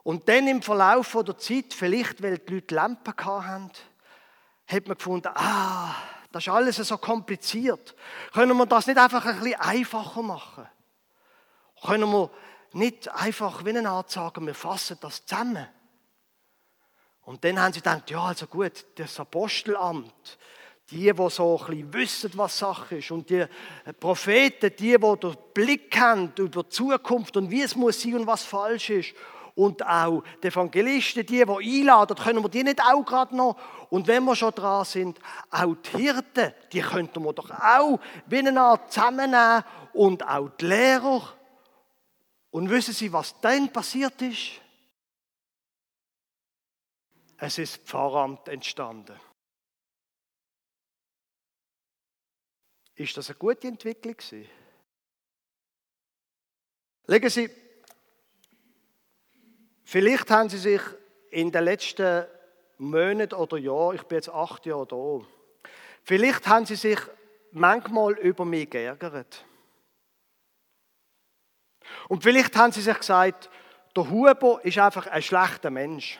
Und 0.02 0.28
dann 0.28 0.48
im 0.48 0.60
Verlauf 0.60 1.16
der 1.24 1.38
Zeit, 1.38 1.72
vielleicht 1.72 2.20
weil 2.20 2.38
die 2.38 2.54
Leute 2.54 2.74
Lampen 2.74 3.14
hatten, 3.16 3.70
hat 4.66 4.88
man 4.88 4.96
gefunden, 4.96 5.30
ah, 5.32 5.94
das 6.32 6.42
ist 6.42 6.52
alles 6.52 6.74
so 6.74 6.98
kompliziert. 6.98 7.94
Können 8.34 8.56
wir 8.56 8.66
das 8.66 8.88
nicht 8.88 8.98
einfach 8.98 9.24
ein 9.24 9.38
bisschen 9.38 9.60
einfacher 9.60 10.22
machen? 10.22 10.66
Können 11.86 12.10
wir 12.10 12.30
nicht 12.78 13.12
einfach 13.14 13.64
wie 13.64 13.70
eine 13.76 14.04
sagen, 14.06 14.46
wir 14.46 14.54
fassen 14.54 14.98
das 15.00 15.26
zusammen? 15.26 15.66
Und 17.22 17.44
dann 17.44 17.60
haben 17.60 17.74
sie 17.74 17.80
gedacht, 17.80 18.10
ja, 18.10 18.22
also 18.22 18.46
gut, 18.46 18.86
das 18.94 19.20
Apostelamt, 19.20 20.38
die, 20.90 21.12
die 21.12 21.28
so 21.30 21.60
ein 21.60 21.66
bisschen 21.66 21.92
wissen, 21.92 22.30
was 22.36 22.58
Sache 22.58 22.96
ist, 22.96 23.10
und 23.10 23.28
die 23.28 23.44
Propheten, 24.00 24.72
die, 24.78 24.96
die 24.96 24.98
den 24.98 25.36
Blick 25.52 25.98
haben 25.98 26.32
über 26.38 26.62
die 26.62 26.68
Zukunft 26.70 27.36
und 27.36 27.50
wie 27.50 27.60
es 27.60 27.76
muss 27.76 28.00
sein 28.00 28.14
und 28.14 28.26
was 28.26 28.44
falsch 28.44 28.88
ist, 28.90 29.14
und 29.58 29.84
auch 29.84 30.22
die 30.40 30.46
Evangelisten, 30.46 31.26
die, 31.26 31.44
die 31.44 31.80
einladen, 31.80 32.16
können 32.16 32.42
wir 32.42 32.48
die 32.48 32.62
nicht 32.62 32.80
auch 32.80 33.04
gerade 33.04 33.36
noch? 33.36 33.56
Und 33.90 34.06
wenn 34.06 34.24
wir 34.24 34.36
schon 34.36 34.54
dran 34.54 34.84
sind, 34.84 35.18
auch 35.50 35.74
die 35.74 35.98
Hirten, 35.98 36.54
die 36.72 36.80
könnten 36.80 37.24
wir 37.24 37.32
doch 37.32 37.50
auch 37.50 37.98
wie 38.26 38.38
eine 38.38 38.58
Art 38.60 38.92
zusammennehmen 38.92 39.64
und 39.92 40.26
auch 40.26 40.48
die 40.60 40.64
Lehrer. 40.64 41.37
Und 42.50 42.70
wissen 42.70 42.94
Sie, 42.94 43.12
was 43.12 43.38
dann 43.40 43.72
passiert 43.72 44.20
ist? 44.22 44.60
Es 47.36 47.58
ist 47.58 47.86
Pfarramt 47.86 48.48
entstanden. 48.48 49.18
Ist 52.94 53.16
das 53.16 53.30
eine 53.30 53.38
gute 53.38 53.68
Entwicklung? 53.68 54.16
Legen 57.06 57.30
Sie, 57.30 57.48
vielleicht 59.84 60.30
haben 60.30 60.48
Sie 60.48 60.58
sich 60.58 60.80
in 61.30 61.52
den 61.52 61.64
letzten 61.64 62.26
Monaten 62.78 63.34
oder 63.34 63.56
Jahren, 63.56 63.96
ich 63.96 64.02
bin 64.02 64.16
jetzt 64.16 64.30
acht 64.30 64.66
Jahre 64.66 64.86
da, 64.86 65.70
vielleicht 66.02 66.46
haben 66.48 66.66
Sie 66.66 66.76
sich 66.76 66.98
manchmal 67.52 68.18
über 68.18 68.44
mich 68.44 68.68
geärgert. 68.68 69.44
Und 72.08 72.22
vielleicht 72.22 72.56
haben 72.56 72.72
Sie 72.72 72.82
sich 72.82 72.96
gesagt, 72.96 73.50
der 73.96 74.08
Huber 74.10 74.60
ist 74.64 74.78
einfach 74.78 75.06
ein 75.06 75.22
schlechter 75.22 75.70
Mensch. 75.70 76.18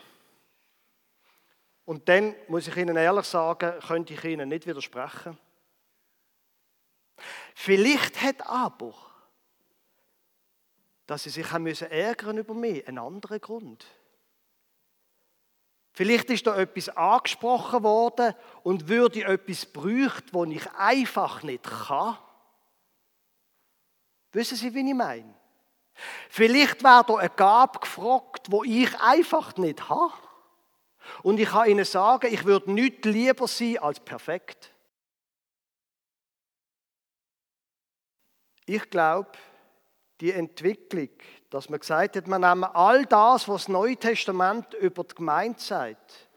Und 1.85 2.09
dann 2.09 2.35
muss 2.48 2.68
ich 2.68 2.76
Ihnen 2.76 2.96
ehrlich 2.96 3.24
sagen, 3.26 3.81
könnte 3.81 4.14
ich 4.14 4.24
Ihnen 4.24 4.48
nicht 4.48 4.66
widersprechen. 4.66 5.38
Vielleicht 7.54 8.20
hat 8.20 8.46
aber, 8.46 8.94
dass 11.07 11.22
Sie 11.22 11.31
sich 11.31 11.50
haben 11.50 11.62
müssen 11.62 11.90
ärgern 11.90 12.38
über 12.38 12.54
mich, 12.54 12.87
einen 12.87 12.98
anderen 12.98 13.40
Grund. 13.40 13.87
Vielleicht 15.92 16.31
ist 16.31 16.46
da 16.46 16.57
etwas 16.57 16.90
angesprochen 16.90 17.83
worden 17.83 18.35
und 18.62 18.88
würde 18.88 19.24
etwas 19.24 19.66
bräuchten, 19.66 20.33
wo 20.33 20.44
ich 20.44 20.70
einfach 20.72 21.42
nicht 21.42 21.64
kann. 21.64 22.18
Wissen 24.33 24.57
Sie, 24.57 24.74
wie 24.74 24.88
ich 24.88 24.94
meine? 24.94 25.38
Vielleicht 26.29 26.83
wäre 26.83 27.05
da 27.07 27.17
eine 27.17 27.31
Gabe 27.31 27.79
gefragt, 27.81 28.47
wo 28.51 28.65
ich 28.65 28.99
einfach 29.01 29.57
nicht 29.57 29.89
habe. 29.89 30.13
Und 31.23 31.41
ich 31.41 31.49
kann 31.49 31.69
Ihnen 31.69 31.85
sagen, 31.85 32.33
ich 32.33 32.45
würde 32.45 32.73
nicht 32.73 33.05
lieber 33.05 33.49
sein 33.49 33.79
als 33.79 34.01
perfekt. 34.01 34.73
Ich 38.67 38.91
glaube, 38.91 39.31
die 40.21 40.33
Entwicklung, 40.33 41.09
dass 41.51 41.71
man 41.71 41.81
gesagt 41.81 42.17
hat, 42.17 42.27
man 42.27 42.43
nehmen 42.43 42.65
all 42.65 43.07
das, 43.07 43.49
was 43.49 43.63
das 43.63 43.69
Neue 43.69 43.97
Testament 43.97 44.75
über 44.75 45.05
die 45.05 45.15
Gemeinde 45.15 45.59
sagt, 45.61 46.29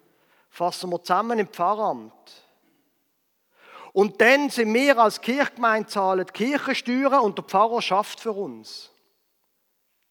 fassen 0.49 0.91
wir 0.91 1.03
zusammen 1.03 1.39
im 1.39 1.47
Pfarramt. 1.47 2.13
Und 3.93 4.21
dann 4.21 4.49
sind 4.49 4.73
wir 4.73 4.97
als 4.97 5.19
Kirchgemeinde 5.19 5.89
zahlen 5.89 6.25
die 6.25 6.31
Kirchensteuern 6.31 7.19
und 7.21 7.37
der 7.37 7.43
Pfarrer 7.43 7.81
schafft 7.81 8.21
für 8.21 8.31
uns. 8.31 8.90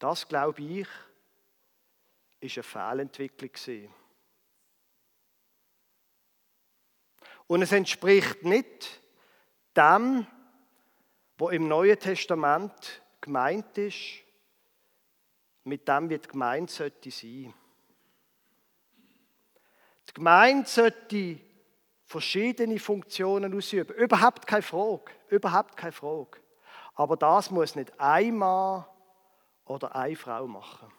Das, 0.00 0.26
glaube 0.26 0.62
ich, 0.62 0.88
ist 2.40 2.56
eine 2.56 2.62
Fehlentwicklung. 2.62 3.94
Und 7.46 7.62
es 7.62 7.72
entspricht 7.72 8.42
nicht 8.42 9.02
dem, 9.76 10.26
was 11.36 11.52
im 11.52 11.68
Neuen 11.68 11.98
Testament 11.98 13.02
gemeint 13.20 13.76
ist, 13.76 14.24
mit 15.64 15.86
dem, 15.86 16.08
wie 16.08 16.18
die 16.18 16.28
Gemeinde 16.28 16.72
sollte 16.72 17.10
sein. 17.10 17.52
Die 20.08 20.14
Gemeinde 20.14 20.66
sollte 20.66 21.40
verschiedene 22.06 22.78
Funktionen 22.78 23.54
ausüben. 23.54 23.94
Überhaupt 23.96 24.46
keine 24.46 24.62
Frage. 24.62 25.12
Überhaupt 25.28 25.76
keine 25.76 25.92
Frage. 25.92 26.40
Aber 26.94 27.18
das 27.18 27.50
muss 27.50 27.74
nicht 27.74 27.92
ein 28.00 28.36
Mann 28.36 28.86
oder 29.70 29.94
eine 29.94 30.16
Frau 30.16 30.48
machen. 30.48 30.92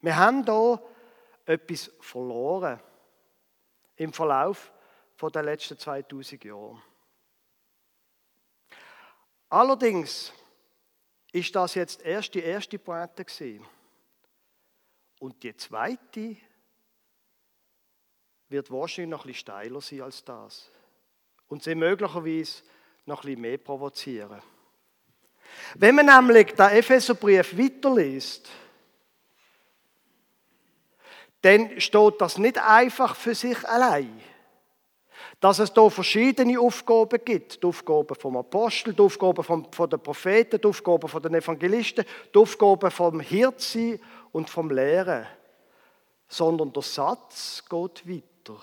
Wir 0.00 0.16
haben 0.16 0.44
hier 0.44 0.80
etwas 1.44 1.90
verloren 2.00 2.80
im 3.96 4.12
Verlauf 4.12 4.72
der 5.20 5.42
letzten 5.42 5.76
2000 5.76 6.44
Jahre. 6.44 6.80
Allerdings 9.48 10.32
ist 11.32 11.56
das 11.56 11.74
jetzt 11.74 12.00
erst 12.02 12.32
die 12.32 12.44
erste 12.44 12.78
Pointe 12.78 13.24
gewesen. 13.24 13.66
Und 15.18 15.42
die 15.42 15.56
zweite 15.56 16.36
wird 18.48 18.70
wahrscheinlich 18.70 19.10
noch 19.10 19.24
ein 19.24 19.32
bisschen 19.32 19.40
steiler 19.40 19.80
sein 19.80 20.02
als 20.02 20.24
das. 20.24 20.70
Und 21.48 21.64
sie 21.64 21.74
möglicherweise 21.74 22.62
noch 23.04 23.24
ein 23.24 23.26
bisschen 23.26 23.40
mehr 23.40 23.58
provozieren. 23.58 24.40
Wenn 25.74 25.94
man 25.94 26.06
nämlich 26.06 26.54
den 26.54 26.70
Epheserbrief 26.70 27.56
weiterliest, 27.56 28.48
dann 31.42 31.80
steht 31.80 32.20
das 32.20 32.38
nicht 32.38 32.58
einfach 32.58 33.14
für 33.14 33.34
sich 33.34 33.66
allein. 33.68 34.20
Dass 35.40 35.60
es 35.60 35.72
da 35.72 35.88
verschiedene 35.88 36.58
Aufgaben 36.58 37.20
gibt. 37.24 37.62
Die 37.62 37.66
Aufgaben 37.66 38.14
vom 38.16 38.36
Apostel, 38.36 38.92
die 38.92 39.02
Aufgaben 39.02 39.44
vom, 39.44 39.70
von 39.72 39.88
den 39.88 40.00
Propheten, 40.00 40.60
die 40.60 40.66
Aufgaben 40.66 41.08
von 41.08 41.22
den 41.22 41.34
Evangelisten, 41.34 42.04
die 42.34 42.38
Aufgaben 42.38 42.90
vom 42.90 43.20
Hirtsein 43.20 44.00
und 44.32 44.50
vom 44.50 44.70
Lehren. 44.70 45.26
Sondern 46.26 46.72
der 46.72 46.82
Satz 46.82 47.62
geht 47.68 48.08
weiter. 48.08 48.60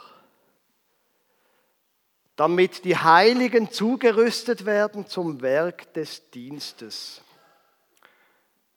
Damit 2.36 2.84
die 2.84 2.98
Heiligen 2.98 3.72
zugerüstet 3.72 4.66
werden 4.66 5.08
zum 5.08 5.42
Werk 5.42 5.94
des 5.94 6.30
Dienstes. 6.32 7.22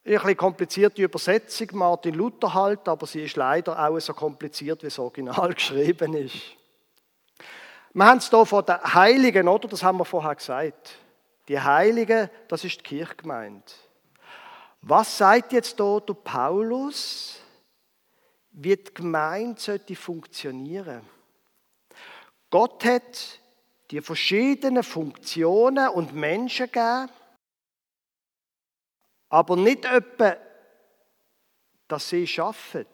Ein 0.04 0.14
bisschen 0.14 0.36
komplizierte 0.36 1.02
Übersetzung, 1.02 1.68
Martin 1.72 2.14
Luther 2.14 2.54
halt, 2.54 2.88
aber 2.88 3.06
sie 3.06 3.24
ist 3.24 3.36
leider 3.36 3.78
auch 3.78 3.98
so 3.98 4.14
kompliziert, 4.14 4.82
wie 4.82 4.86
es 4.86 4.98
original 4.98 5.52
geschrieben 5.54 6.14
ist. 6.14 6.36
Wir 7.92 8.04
haben 8.04 8.18
es 8.18 8.30
hier 8.30 8.46
von 8.46 8.64
den 8.64 8.76
Heiligen, 8.94 9.48
oder? 9.48 9.68
Das 9.68 9.82
haben 9.82 9.98
wir 9.98 10.04
vorher 10.04 10.34
gesagt. 10.34 10.96
Die 11.48 11.58
Heiligen, 11.58 12.30
das 12.46 12.64
ist 12.64 12.78
die 12.78 12.82
Kirchgemeinde. 12.82 13.64
Was 14.82 15.18
sagt 15.18 15.52
jetzt 15.52 15.76
hier 15.76 16.00
der 16.00 16.14
Paulus, 16.14 17.40
wie 18.52 18.76
die 18.76 18.94
Gemeinde 18.94 19.60
sollte 19.60 19.96
funktionieren? 19.96 21.02
Gott 22.50 22.84
hat 22.84 23.40
die 23.90 24.00
verschiedenen 24.00 24.82
Funktionen 24.82 25.88
und 25.88 26.14
Menschen 26.14 26.66
gegeben, 26.66 27.08
aber 29.30 29.56
nicht 29.56 29.84
etwa, 29.84 30.36
dass 31.86 32.08
sie 32.08 32.26
schaffen 32.26 32.86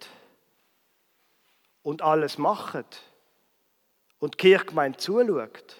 und 1.82 2.02
alles 2.02 2.38
machen 2.38 2.84
und 4.18 4.34
die 4.34 4.38
Kirchgemeinde 4.38 4.98
zuschaut, 4.98 5.76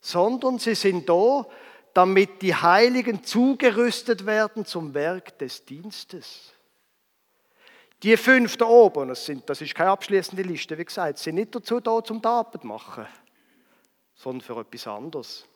sondern 0.00 0.58
sie 0.58 0.74
sind 0.74 1.08
da, 1.08 1.46
damit 1.94 2.42
die 2.42 2.54
Heiligen 2.54 3.24
zugerüstet 3.24 4.26
werden 4.26 4.64
zum 4.64 4.94
Werk 4.94 5.38
des 5.38 5.64
Dienstes. 5.64 6.52
Die 8.02 8.16
fünf 8.16 8.56
da 8.56 8.64
oben, 8.66 9.08
das, 9.08 9.24
sind, 9.24 9.48
das 9.48 9.60
ist 9.60 9.74
keine 9.74 9.90
abschließende 9.90 10.42
Liste, 10.42 10.76
wie 10.76 10.84
gesagt, 10.84 11.18
sind 11.18 11.36
nicht 11.36 11.54
dazu 11.54 11.78
da, 11.78 12.02
zum 12.02 12.20
die 12.20 12.26
Arbeit 12.26 12.64
machen, 12.64 13.06
sondern 14.14 14.40
für 14.40 14.60
etwas 14.60 14.86
anderes. 14.86 15.46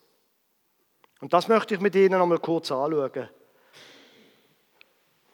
Und 1.20 1.32
das 1.32 1.48
möchte 1.48 1.74
ich 1.74 1.80
mit 1.80 1.94
Ihnen 1.94 2.18
noch 2.18 2.26
mal 2.26 2.38
kurz 2.38 2.70
anschauen. 2.70 3.28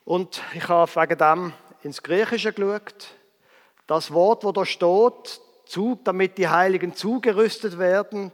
Und 0.05 0.43
ich 0.55 0.69
habe 0.69 0.95
wegen 0.95 1.19
dem 1.19 1.53
ins 1.83 2.03
Griechische 2.03 2.53
geschaut. 2.53 3.15
Das 3.87 4.13
Wort, 4.13 4.45
wo 4.45 4.53
da 4.53 4.65
steht, 4.65 5.41
damit 6.05 6.39
die 6.39 6.49
Heiligen 6.49 6.95
zugerüstet 6.95 7.79
werden, 7.79 8.33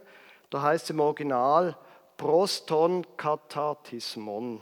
da 0.50 0.62
heißt 0.62 0.84
es 0.84 0.90
im 0.90 1.00
Original 1.00 1.76
proston 2.16 3.06
kathartismon. 3.16 4.60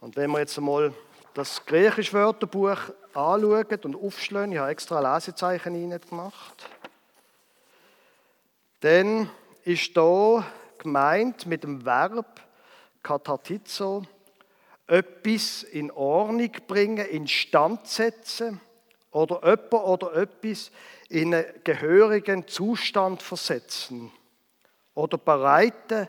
Und 0.00 0.16
wenn 0.16 0.30
wir 0.30 0.40
jetzt 0.40 0.56
einmal 0.58 0.94
das 1.34 1.64
griechische 1.66 2.12
Wörterbuch 2.12 2.78
anschauen 3.14 3.80
und 3.82 3.96
aufschlagen, 3.96 4.52
ich 4.52 4.58
habe 4.58 4.70
extra 4.70 5.14
Lesezeichen 5.14 5.74
rein 5.74 6.00
gemacht, 6.08 6.68
dann 8.84 9.30
ist 9.62 9.96
da 9.96 10.44
gemeint 10.76 11.46
mit 11.46 11.64
dem 11.64 11.86
Verb 11.86 12.42
katartizo, 13.02 14.04
etwas 14.86 15.62
in 15.62 15.90
Ordnung 15.90 16.50
bringen, 16.66 17.06
instand 17.06 17.86
setzen 17.88 18.60
oder 19.10 19.40
jemand 19.42 19.72
oder 19.72 20.14
etwas 20.16 20.70
in 21.08 21.34
einen 21.34 21.46
gehörigen 21.64 22.46
Zustand 22.46 23.22
versetzen 23.22 24.12
oder 24.94 25.16
bereiten 25.16 26.06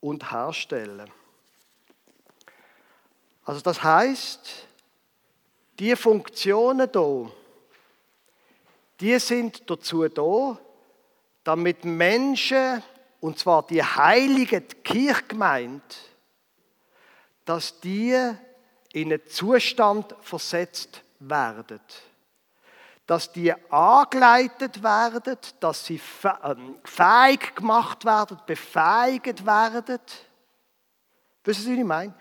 und 0.00 0.30
herstellen. 0.30 1.10
Also 3.46 3.62
das 3.62 3.82
heißt, 3.82 4.68
die 5.78 5.96
Funktionen 5.96 6.92
da, 6.92 7.30
die 9.00 9.18
sind 9.18 9.70
dazu 9.70 10.06
da, 10.06 10.58
damit 11.44 11.84
Menschen 11.84 12.82
und 13.20 13.38
zwar 13.38 13.66
die 13.66 13.82
heilige 13.82 14.60
Kirchgemeinde, 14.60 15.82
dass 17.44 17.80
die 17.80 18.18
in 18.92 19.12
einen 19.12 19.26
Zustand 19.26 20.14
versetzt 20.20 21.02
werden. 21.20 21.80
Dass 23.06 23.30
die 23.32 23.52
angeleitet 23.70 24.82
werden, 24.82 25.36
dass 25.60 25.84
sie 25.84 26.00
ähm, 26.42 26.76
fähig 26.84 27.54
gemacht 27.54 28.04
werden, 28.04 28.40
befähigt 28.46 29.44
werden. 29.44 30.00
Wissen 31.44 31.62
Sie, 31.62 31.72
was 31.72 31.78
ich 31.78 31.84
meine? 31.84 32.14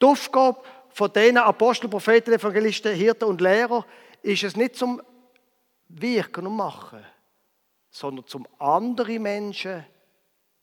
Die 0.00 0.06
Aufgabe 0.06 0.62
von 0.90 1.10
diesen 1.12 1.38
Apostel, 1.38 1.88
Propheten, 1.88 2.32
Evangelisten, 2.32 2.94
Hirten 2.94 3.24
und 3.24 3.40
Lehrer 3.40 3.86
ist 4.22 4.44
es 4.44 4.56
nicht 4.56 4.76
zum 4.76 5.00
Wirken 5.88 6.46
und 6.46 6.56
Machen 6.56 7.04
sondern 7.90 8.26
zum 8.26 8.46
andere 8.58 9.18
Menschen, 9.18 9.84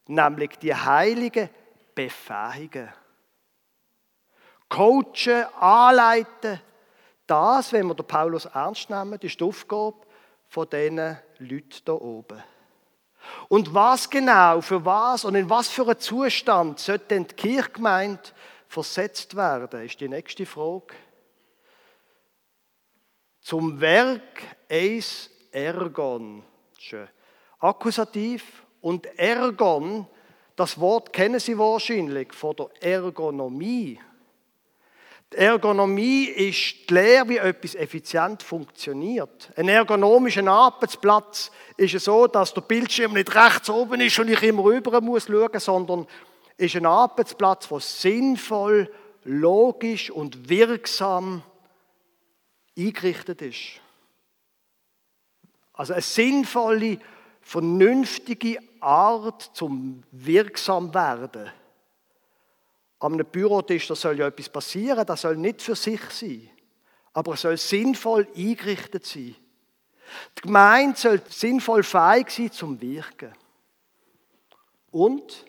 nämlich 0.06 0.58
die 0.58 0.74
Heiligen, 0.74 1.50
befähigen. 1.94 2.92
Coachen, 4.68 5.44
anleiten, 5.58 6.60
das, 7.26 7.72
wenn 7.72 7.86
wir 7.86 7.94
den 7.94 8.06
Paulus 8.06 8.46
ernst 8.46 8.88
nehmen, 8.88 9.18
ist 9.20 9.38
die 9.38 9.44
Aufgabe 9.44 9.98
von 10.46 10.68
diesen 10.68 11.18
Leuten 11.38 11.82
hier 11.84 12.00
oben. 12.00 12.42
Und 13.48 13.74
was 13.74 14.08
genau, 14.08 14.60
für 14.60 14.84
was 14.84 15.24
und 15.24 15.34
in 15.34 15.50
was 15.50 15.68
für 15.68 15.82
einen 15.86 15.98
Zustand 15.98 16.78
sollte 16.78 17.06
denn 17.08 17.26
die 17.26 17.34
Kirchgemeinde 17.34 18.22
versetzt 18.68 19.34
werden, 19.36 19.84
ist 19.84 20.00
die 20.00 20.08
nächste 20.08 20.46
Frage. 20.46 20.94
Zum 23.40 23.80
Werk 23.80 24.42
eis 24.70 25.30
ergon. 25.50 26.42
Schön. 26.78 27.08
Akkusativ 27.60 28.64
und 28.80 29.06
Ergon, 29.18 30.06
das 30.54 30.78
Wort 30.80 31.12
kennen 31.12 31.40
Sie 31.40 31.58
wahrscheinlich 31.58 32.32
von 32.32 32.56
der 32.56 32.70
Ergonomie. 32.80 34.00
Die 35.32 35.36
Ergonomie 35.36 36.24
ist 36.24 36.88
die 36.88 36.94
Lehre, 36.94 37.28
wie 37.28 37.36
etwas 37.36 37.74
effizient 37.74 38.42
funktioniert. 38.42 39.50
Ein 39.56 39.68
ergonomischer 39.68 40.46
Arbeitsplatz 40.46 41.50
ist 41.76 41.94
es 41.94 42.04
so, 42.04 42.26
dass 42.26 42.54
der 42.54 42.62
Bildschirm 42.62 43.12
nicht 43.12 43.34
rechts 43.34 43.68
oben 43.68 44.00
ist 44.00 44.18
und 44.18 44.30
ich 44.30 44.42
immer 44.42 44.64
rüber 44.64 45.00
muss 45.00 45.26
schauen, 45.26 45.60
sondern 45.60 46.06
ist 46.56 46.76
ein 46.76 46.86
Arbeitsplatz, 46.86 47.68
der 47.68 47.80
sinnvoll, 47.80 48.90
logisch 49.24 50.10
und 50.10 50.48
wirksam 50.48 51.42
eingerichtet 52.76 53.42
ist. 53.42 53.80
Also 55.74 55.92
eine 55.92 56.02
sinnvolle 56.02 56.98
vernünftige 57.48 58.58
Art 58.78 59.40
zum 59.54 60.02
wirksam 60.10 60.92
werden. 60.92 61.50
Am 62.98 63.16
Bürotisch 63.16 63.86
da 63.86 63.94
soll 63.94 64.18
ja 64.18 64.26
etwas 64.26 64.50
passieren, 64.50 65.06
das 65.06 65.22
soll 65.22 65.38
nicht 65.38 65.62
für 65.62 65.74
sich 65.74 66.02
sein, 66.10 66.50
aber 67.14 67.32
es 67.32 67.40
soll 67.40 67.56
sinnvoll 67.56 68.28
eingerichtet 68.36 69.06
sein. 69.06 69.34
Die 70.36 70.42
Gemeinde 70.42 70.98
soll 70.98 71.22
sinnvoll 71.30 71.84
fähig 71.84 72.28
sein 72.28 72.52
zum 72.52 72.78
Wirken. 72.82 73.32
Und 74.90 75.46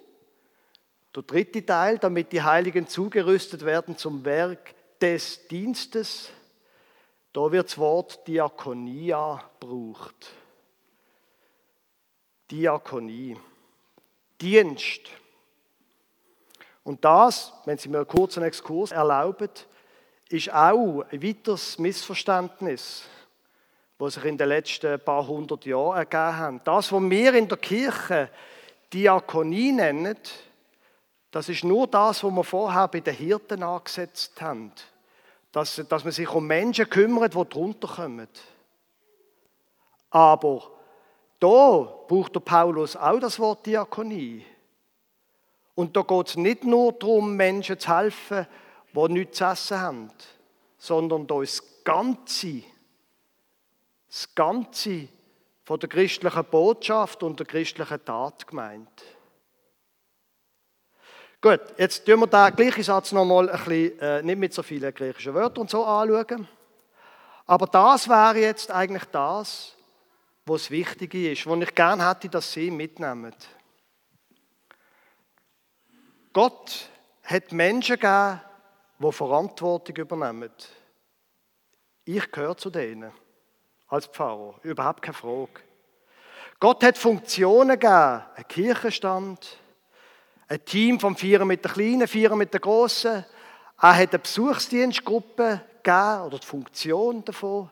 der 1.13 1.23
dritte 1.23 1.65
Teil, 1.65 1.97
damit 1.97 2.31
die 2.31 2.41
Heiligen 2.41 2.87
zugerüstet 2.87 3.65
werden 3.65 3.97
zum 3.97 4.23
Werk 4.23 4.73
des 5.01 5.47
Dienstes, 5.49 6.29
da 7.33 7.51
wird 7.51 7.67
das 7.67 7.77
Wort 7.77 8.25
Diakonia 8.25 9.43
gebraucht. 9.59 10.38
Diakonie, 12.49 13.37
Dienst. 14.39 15.01
Und 16.83 17.03
das, 17.05 17.53
wenn 17.65 17.77
Sie 17.77 17.89
mir 17.89 17.97
einen 17.97 18.07
kurzen 18.07 18.43
Exkurs 18.43 18.91
erlauben, 18.91 19.49
ist 20.29 20.51
auch 20.51 21.03
ein 21.11 21.23
weiteres 21.23 21.77
Missverständnis, 21.77 23.03
das 23.97 24.13
sich 24.13 24.25
in 24.25 24.37
den 24.37 24.47
letzten 24.47 24.99
paar 24.99 25.27
hundert 25.27 25.65
Jahren 25.65 25.97
ergeben 25.97 26.37
hat. 26.37 26.67
Das, 26.67 26.91
was 26.91 27.01
wir 27.01 27.33
in 27.33 27.47
der 27.47 27.57
Kirche 27.57 28.29
Diakonie 28.93 29.71
nennen, 29.71 30.17
das 31.31 31.49
ist 31.49 31.63
nur 31.63 31.87
das, 31.87 32.23
was 32.23 32.31
wir 32.31 32.43
vorher 32.43 32.87
bei 32.87 33.01
den 33.01 33.13
Hirten 33.13 33.61
angesetzt 33.61 34.41
haben. 34.41 34.71
Dass, 35.51 35.81
dass 35.89 36.03
man 36.03 36.13
sich 36.13 36.29
um 36.29 36.45
Menschen 36.45 36.89
kümmert, 36.89 37.33
die 37.33 37.49
drunter 37.49 37.87
kommen. 37.87 38.27
Aber 40.11 40.78
da 41.39 41.93
braucht 42.07 42.35
der 42.35 42.41
Paulus 42.41 42.95
auch 42.95 43.19
das 43.19 43.39
Wort 43.39 43.65
Diakonie. 43.65 44.45
Und 45.75 45.95
da 45.95 46.01
geht 46.01 46.27
es 46.27 46.35
nicht 46.35 46.63
nur 46.65 46.91
darum, 46.93 47.35
Menschen 47.35 47.79
zu 47.79 47.95
helfen, 47.95 48.45
die 48.93 49.13
nichts 49.13 49.37
zu 49.37 49.45
essen 49.45 49.79
haben, 49.79 50.11
sondern 50.77 51.25
da 51.25 51.41
ist 51.41 51.59
das 51.59 51.83
Ganze, 51.83 52.63
das 54.07 54.35
Ganze 54.35 55.07
von 55.63 55.79
der 55.79 55.87
christlichen 55.87 56.45
Botschaft 56.45 57.23
und 57.23 57.39
der 57.39 57.45
christlichen 57.45 58.03
Tat 58.03 58.45
gemeint. 58.47 59.03
Gut, 61.41 61.61
jetzt 61.77 62.05
tun 62.05 62.19
wir 62.19 62.27
den 62.27 62.55
gleichen 62.55 62.83
Satz 62.83 63.13
nochmal 63.13 63.49
ein 63.49 63.57
bisschen, 63.57 63.99
äh, 63.99 64.21
nicht 64.21 64.39
mit 64.39 64.53
so 64.53 64.61
vielen 64.61 64.93
griechischen 64.93 65.33
Wörtern 65.33 65.61
und 65.61 65.69
so 65.69 65.85
anschauen. 65.85 66.47
Aber 67.45 67.65
das 67.67 68.09
wäre 68.09 68.39
jetzt 68.39 68.69
eigentlich 68.69 69.05
das, 69.05 69.77
was 70.49 70.63
das 70.63 70.71
Wichtige 70.71 71.31
ist, 71.31 71.45
wo 71.45 71.55
ich 71.55 71.75
gerne 71.75 72.09
hätte, 72.09 72.29
dass 72.29 72.51
Sie 72.51 72.71
mitnehmen. 72.71 73.33
Gott 76.33 76.89
hat 77.23 77.51
Menschen 77.51 77.95
gegeben, 77.95 78.41
die 78.99 79.11
Verantwortung 79.11 79.95
übernehmen. 79.95 80.51
Ich 82.05 82.31
gehöre 82.31 82.57
zu 82.57 82.69
denen 82.69 83.11
als 83.87 84.07
Pfarrer, 84.07 84.55
überhaupt 84.63 85.01
keine 85.01 85.13
Frage. 85.13 85.61
Gott 86.59 86.83
hat 86.83 86.97
Funktionen 86.97 87.79
gegeben, 87.79 88.23
ein 88.35 88.47
Kirchenstand, 88.47 89.57
ein 90.47 90.65
Team 90.65 90.99
von 90.99 91.15
vier 91.15 91.45
mit 91.45 91.63
der 91.63 91.71
Kleinen, 91.71 92.07
vier 92.07 92.35
mit 92.35 92.53
der 92.53 92.59
Großen. 92.59 93.23
Er 93.81 93.97
hat 93.97 94.09
eine 94.09 94.19
Besuchsdienstgruppe 94.19 95.61
gegeben, 95.83 96.21
oder 96.25 96.39
die 96.39 96.45
Funktion 96.45 97.23
davon. 97.23 97.69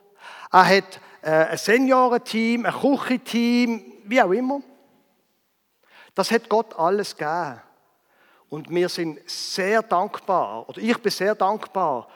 Er 0.51 0.77
hat 0.77 1.01
ein 1.31 1.57
Seniorenteam, 1.57 2.65
ein 2.65 2.73
Küchenteam, 2.73 3.93
wie 4.05 4.21
auch 4.21 4.31
immer. 4.31 4.61
Das 6.15 6.31
hat 6.31 6.47
Gott 6.47 6.73
alles 6.77 7.15
gegeben. 7.15 7.61
Und 8.49 8.69
wir 8.69 8.87
sind 8.87 9.19
sehr 9.29 9.83
dankbar, 9.83 10.69
oder 10.69 10.79
ich 10.81 10.97
bin 10.99 11.11
sehr 11.11 11.35
dankbar 11.35 12.07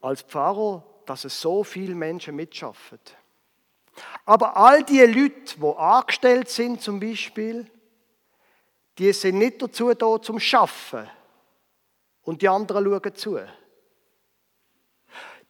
als 0.00 0.22
Pfarrer, 0.22 0.84
dass 1.04 1.24
es 1.24 1.40
so 1.40 1.64
viele 1.64 1.96
Menschen 1.96 2.36
mitschaffen. 2.36 3.00
Aber 4.24 4.56
all 4.56 4.84
die 4.84 5.00
Leute, 5.00 5.58
die 5.58 5.76
angestellt 5.76 6.48
sind 6.48 6.80
zum 6.80 7.00
Beispiel, 7.00 7.68
die 8.98 9.12
sind 9.12 9.38
nicht 9.38 9.60
dazu 9.60 9.92
da 9.94 10.22
zum 10.22 10.38
Schaffen 10.38 11.08
und 12.22 12.40
die 12.40 12.48
anderen 12.48 12.84
schauen 12.84 13.14
zu. 13.16 13.40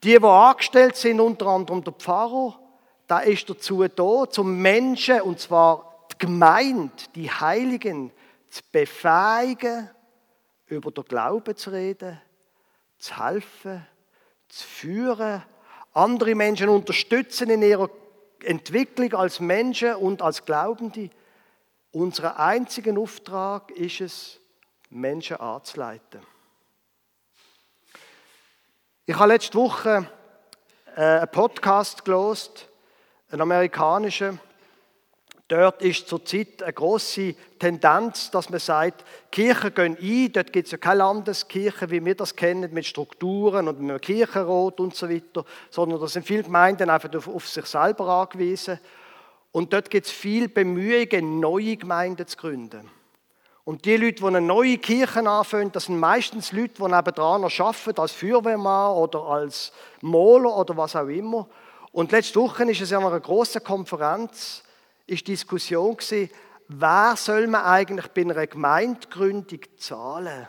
Die, 0.02 0.18
die 0.18 0.24
angestellt 0.24 0.96
sind, 0.96 1.20
unter 1.20 1.46
anderem 1.46 1.84
der 1.84 1.92
Pfarrer, 1.92 2.58
da 3.06 3.20
ist 3.20 3.50
dazu 3.50 3.86
da, 3.86 4.30
zum 4.30 4.60
Menschen, 4.62 5.20
und 5.20 5.40
zwar 5.40 6.06
die 6.12 6.18
Gemeinde, 6.18 6.92
die 7.14 7.30
Heiligen, 7.30 8.12
zu 8.48 8.62
befähigen, 8.72 9.90
über 10.66 10.90
den 10.90 11.04
Glauben 11.04 11.56
zu 11.56 11.70
reden, 11.70 12.20
zu 12.98 13.24
helfen, 13.24 13.86
zu 14.48 14.66
führen, 14.66 15.42
andere 15.92 16.34
Menschen 16.34 16.68
unterstützen 16.68 17.50
in 17.50 17.62
ihrer 17.62 17.90
Entwicklung 18.42 19.12
als 19.14 19.40
Menschen 19.40 19.96
und 19.96 20.22
als 20.22 20.44
Glaubende. 20.44 21.10
Unser 21.92 22.38
einziger 22.38 22.98
Auftrag 22.98 23.70
ist 23.72 24.00
es, 24.00 24.40
Menschen 24.88 25.36
anzuleiten. 25.36 26.20
Ich 29.10 29.18
habe 29.18 29.32
letzte 29.32 29.58
Woche 29.58 30.06
äh, 30.94 31.00
einen 31.00 31.30
Podcast 31.32 32.04
gelost, 32.04 32.68
einen 33.32 33.40
amerikanischen, 33.40 34.38
Dort 35.48 35.82
ist 35.82 36.06
zurzeit 36.06 36.62
eine 36.62 36.72
große 36.72 37.34
Tendenz, 37.58 38.30
dass 38.30 38.50
man 38.50 38.60
sagt, 38.60 39.04
Kirchen 39.32 39.74
gehen 39.74 39.98
ein, 40.00 40.32
dort 40.32 40.52
gibt 40.52 40.66
es 40.66 40.70
ja 40.70 40.78
keine 40.78 40.98
Landeskirche, 40.98 41.90
wie 41.90 42.04
wir 42.04 42.14
das 42.14 42.36
kennen, 42.36 42.72
mit 42.72 42.86
Strukturen 42.86 43.66
und 43.66 43.80
mit 43.80 43.90
einem 43.90 44.00
Kirchenrot 44.00 44.78
und 44.78 44.94
so 44.94 45.10
weiter, 45.10 45.44
sondern 45.70 46.00
da 46.00 46.06
sind 46.06 46.24
viele 46.24 46.44
Gemeinden 46.44 46.88
einfach 46.88 47.12
auf, 47.12 47.26
auf 47.26 47.48
sich 47.48 47.66
selber 47.66 48.06
angewiesen. 48.06 48.78
Und 49.50 49.72
dort 49.72 49.90
gibt 49.90 50.06
es 50.06 50.12
viel 50.12 50.48
Bemühungen, 50.48 51.40
neue 51.40 51.76
Gemeinden 51.76 52.28
zu 52.28 52.36
gründen. 52.36 52.88
Und 53.70 53.84
die 53.84 53.96
Leute, 53.96 54.16
die 54.16 54.26
eine 54.26 54.40
neue 54.40 54.78
Kirche 54.78 55.20
anfangen, 55.20 55.70
das 55.70 55.84
sind 55.84 56.00
meistens 56.00 56.50
Leute, 56.50 56.74
die 56.74 56.82
nebenan 56.82 57.42
noch 57.42 57.60
arbeiten, 57.60 58.00
als 58.00 58.10
Feuerwehrmann 58.10 58.96
oder 58.96 59.22
als 59.22 59.70
Maler 60.00 60.56
oder 60.56 60.76
was 60.76 60.96
auch 60.96 61.06
immer. 61.06 61.48
Und 61.92 62.10
letzte 62.10 62.40
Woche 62.40 62.68
ist 62.68 62.80
es 62.80 62.90
ja 62.90 62.98
eine 62.98 63.20
große 63.20 63.60
Konferenz, 63.60 64.64
ist 65.06 65.28
Diskussion 65.28 65.96
gewesen, 65.96 66.30
wer 66.66 67.14
soll 67.16 67.46
man 67.46 67.62
eigentlich 67.62 68.08
bei 68.08 68.22
einer 68.22 68.44
Gemeindegründung 68.44 69.60
zahlen? 69.78 70.48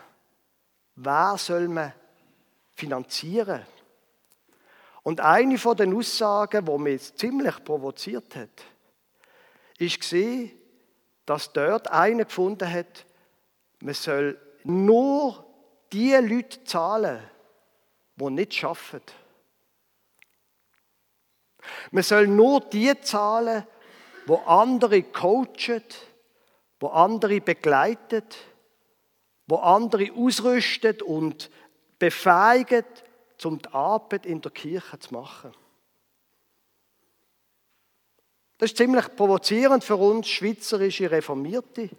Wer 0.95 1.35
soll 1.37 1.67
man 1.67 1.93
finanzieren? 2.73 3.61
Und 5.03 5.19
eine 5.19 5.59
von 5.59 5.77
den 5.77 5.95
Aussagen, 5.95 6.65
die 6.65 6.77
mich 6.79 7.15
ziemlich 7.17 7.63
provoziert 7.63 8.35
hat, 8.35 8.63
gesehen, 9.77 10.53
dass 11.27 11.53
dort 11.53 11.87
einer 11.91 12.25
gefunden 12.25 12.67
hat, 12.67 13.05
man 13.81 13.93
soll 13.93 14.39
nur 14.63 15.45
die 15.91 16.13
Leute 16.13 16.63
zahlen, 16.63 17.19
die 18.15 18.29
nicht 18.29 18.63
arbeiten. 18.63 19.13
Man 21.91 22.03
soll 22.03 22.27
nur 22.27 22.61
die 22.61 22.99
zahlen, 23.01 23.65
wo 24.25 24.35
andere 24.37 25.03
coachet, 25.03 25.95
wo 26.79 26.87
andere 26.87 27.41
begleitet, 27.41 28.37
wo 29.47 29.57
andere 29.57 30.11
ausrüstet 30.13 31.01
und 31.01 31.49
befähigt, 31.99 33.03
um 33.43 33.59
die 33.59 33.69
Arbeit 33.69 34.25
in 34.25 34.41
der 34.41 34.51
Kirche 34.51 34.99
zu 34.99 35.13
machen. 35.13 35.51
Das 38.57 38.69
ist 38.69 38.77
ziemlich 38.77 39.15
provozierend 39.15 39.83
für 39.83 39.95
uns 39.95 40.29
schweizerische 40.29 41.09
Reformierte. 41.09 41.89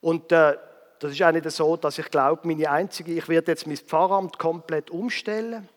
Und 0.00 0.32
äh, 0.32 0.56
das 0.98 1.12
ist 1.12 1.22
auch 1.22 1.32
nicht 1.32 1.50
so, 1.50 1.76
dass 1.76 1.98
ich 1.98 2.10
glaube, 2.10 2.46
meine 2.46 2.70
einzige, 2.70 3.12
ich 3.12 3.28
werde 3.28 3.52
jetzt 3.52 3.66
mein 3.66 3.76
Pfarramt 3.76 4.38
komplett 4.38 4.90
umstellen. 4.90 5.68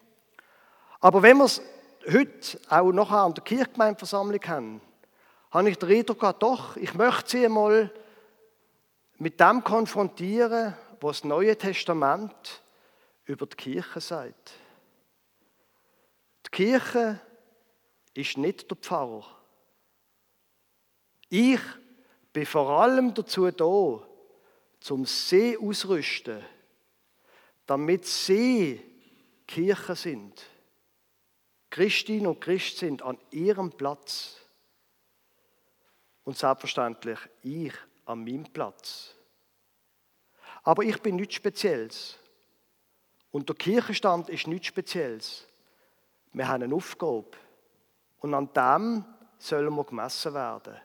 Aber 1.00 1.22
wenn 1.22 1.38
wir 1.38 1.46
es 1.46 1.62
heute 2.12 2.60
auch 2.70 2.92
noch 2.92 3.12
an 3.12 3.34
der 3.34 3.44
Kirchgemeindeversammlung 3.44 4.42
haben, 4.48 4.82
habe 5.52 5.70
ich 5.70 5.78
den 5.78 5.90
Eindruck 5.90 6.20
gehabt, 6.20 6.44
doch, 6.44 6.76
ich 6.78 6.94
möchte 6.94 7.30
sie 7.32 7.46
einmal 7.46 7.92
mit 9.18 9.40
dem 9.40 9.64
konfrontieren, 9.64 10.76
was 11.02 11.22
das 11.22 11.30
Neue 11.30 11.58
Testament 11.58 12.62
über 13.26 13.46
die 13.46 13.56
Kirche 13.56 14.02
sagt. 14.02 14.54
Die 16.46 16.52
Kirche 16.52 17.20
ist 18.14 18.38
nicht 18.38 18.70
der 18.70 18.78
Pfarrer. 18.78 19.26
Ich 21.30 21.60
bin 22.32 22.46
vor 22.46 22.70
allem 22.70 23.14
dazu 23.14 23.50
da, 23.52 24.07
zum 24.88 25.04
See 25.04 25.58
ausrüsten, 25.58 26.42
damit 27.66 28.06
sie 28.06 28.82
Kirche 29.46 29.98
sind. 29.98 30.42
Christin 31.70 32.26
und 32.26 32.40
Christ 32.40 32.78
sind 32.78 33.02
an 33.02 33.18
ihrem 33.32 33.70
Platz. 33.70 34.38
Und 36.24 36.38
selbstverständlich 36.38 37.20
ich 37.44 37.74
an 38.06 38.24
meinem 38.24 38.46
Platz. 38.46 39.14
Aber 40.64 40.84
ich 40.84 41.02
bin 41.02 41.18
nichts 41.18 41.36
Spezielles. 41.36 42.18
Und 43.30 43.50
der 43.50 43.58
Kirchenstand 43.58 44.30
ist 44.30 44.48
nichts 44.48 44.68
Spezielles. 44.68 45.46
Wir 46.32 46.48
haben 46.48 46.64
eine 46.64 46.74
Aufgabe. 46.74 47.32
Und 48.20 48.34
an 48.34 48.54
dem 48.54 49.04
sollen 49.38 49.76
wir 49.76 49.84
gemessen 49.84 50.34
werden. 50.34 50.78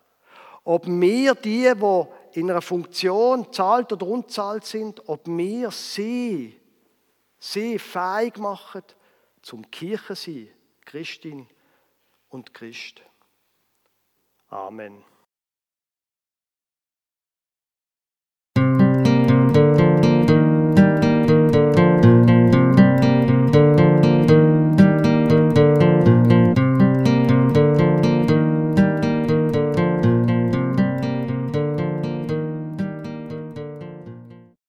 Ob 0.64 0.86
wir 0.86 1.34
die, 1.34 1.72
die 1.74 2.38
in 2.38 2.50
einer 2.50 2.62
Funktion 2.62 3.52
zahlt 3.52 3.92
oder 3.92 4.06
unzahlt 4.06 4.64
sind, 4.64 5.08
ob 5.08 5.26
wir 5.26 5.70
sie, 5.70 6.60
sie 7.38 7.78
fähig 7.78 8.38
machen, 8.38 8.82
zum 9.42 9.68
Kirche 9.70 10.14
sein, 10.14 10.48
Christin 10.84 11.48
und 12.28 12.54
Christ. 12.54 13.02
Amen. 14.48 15.04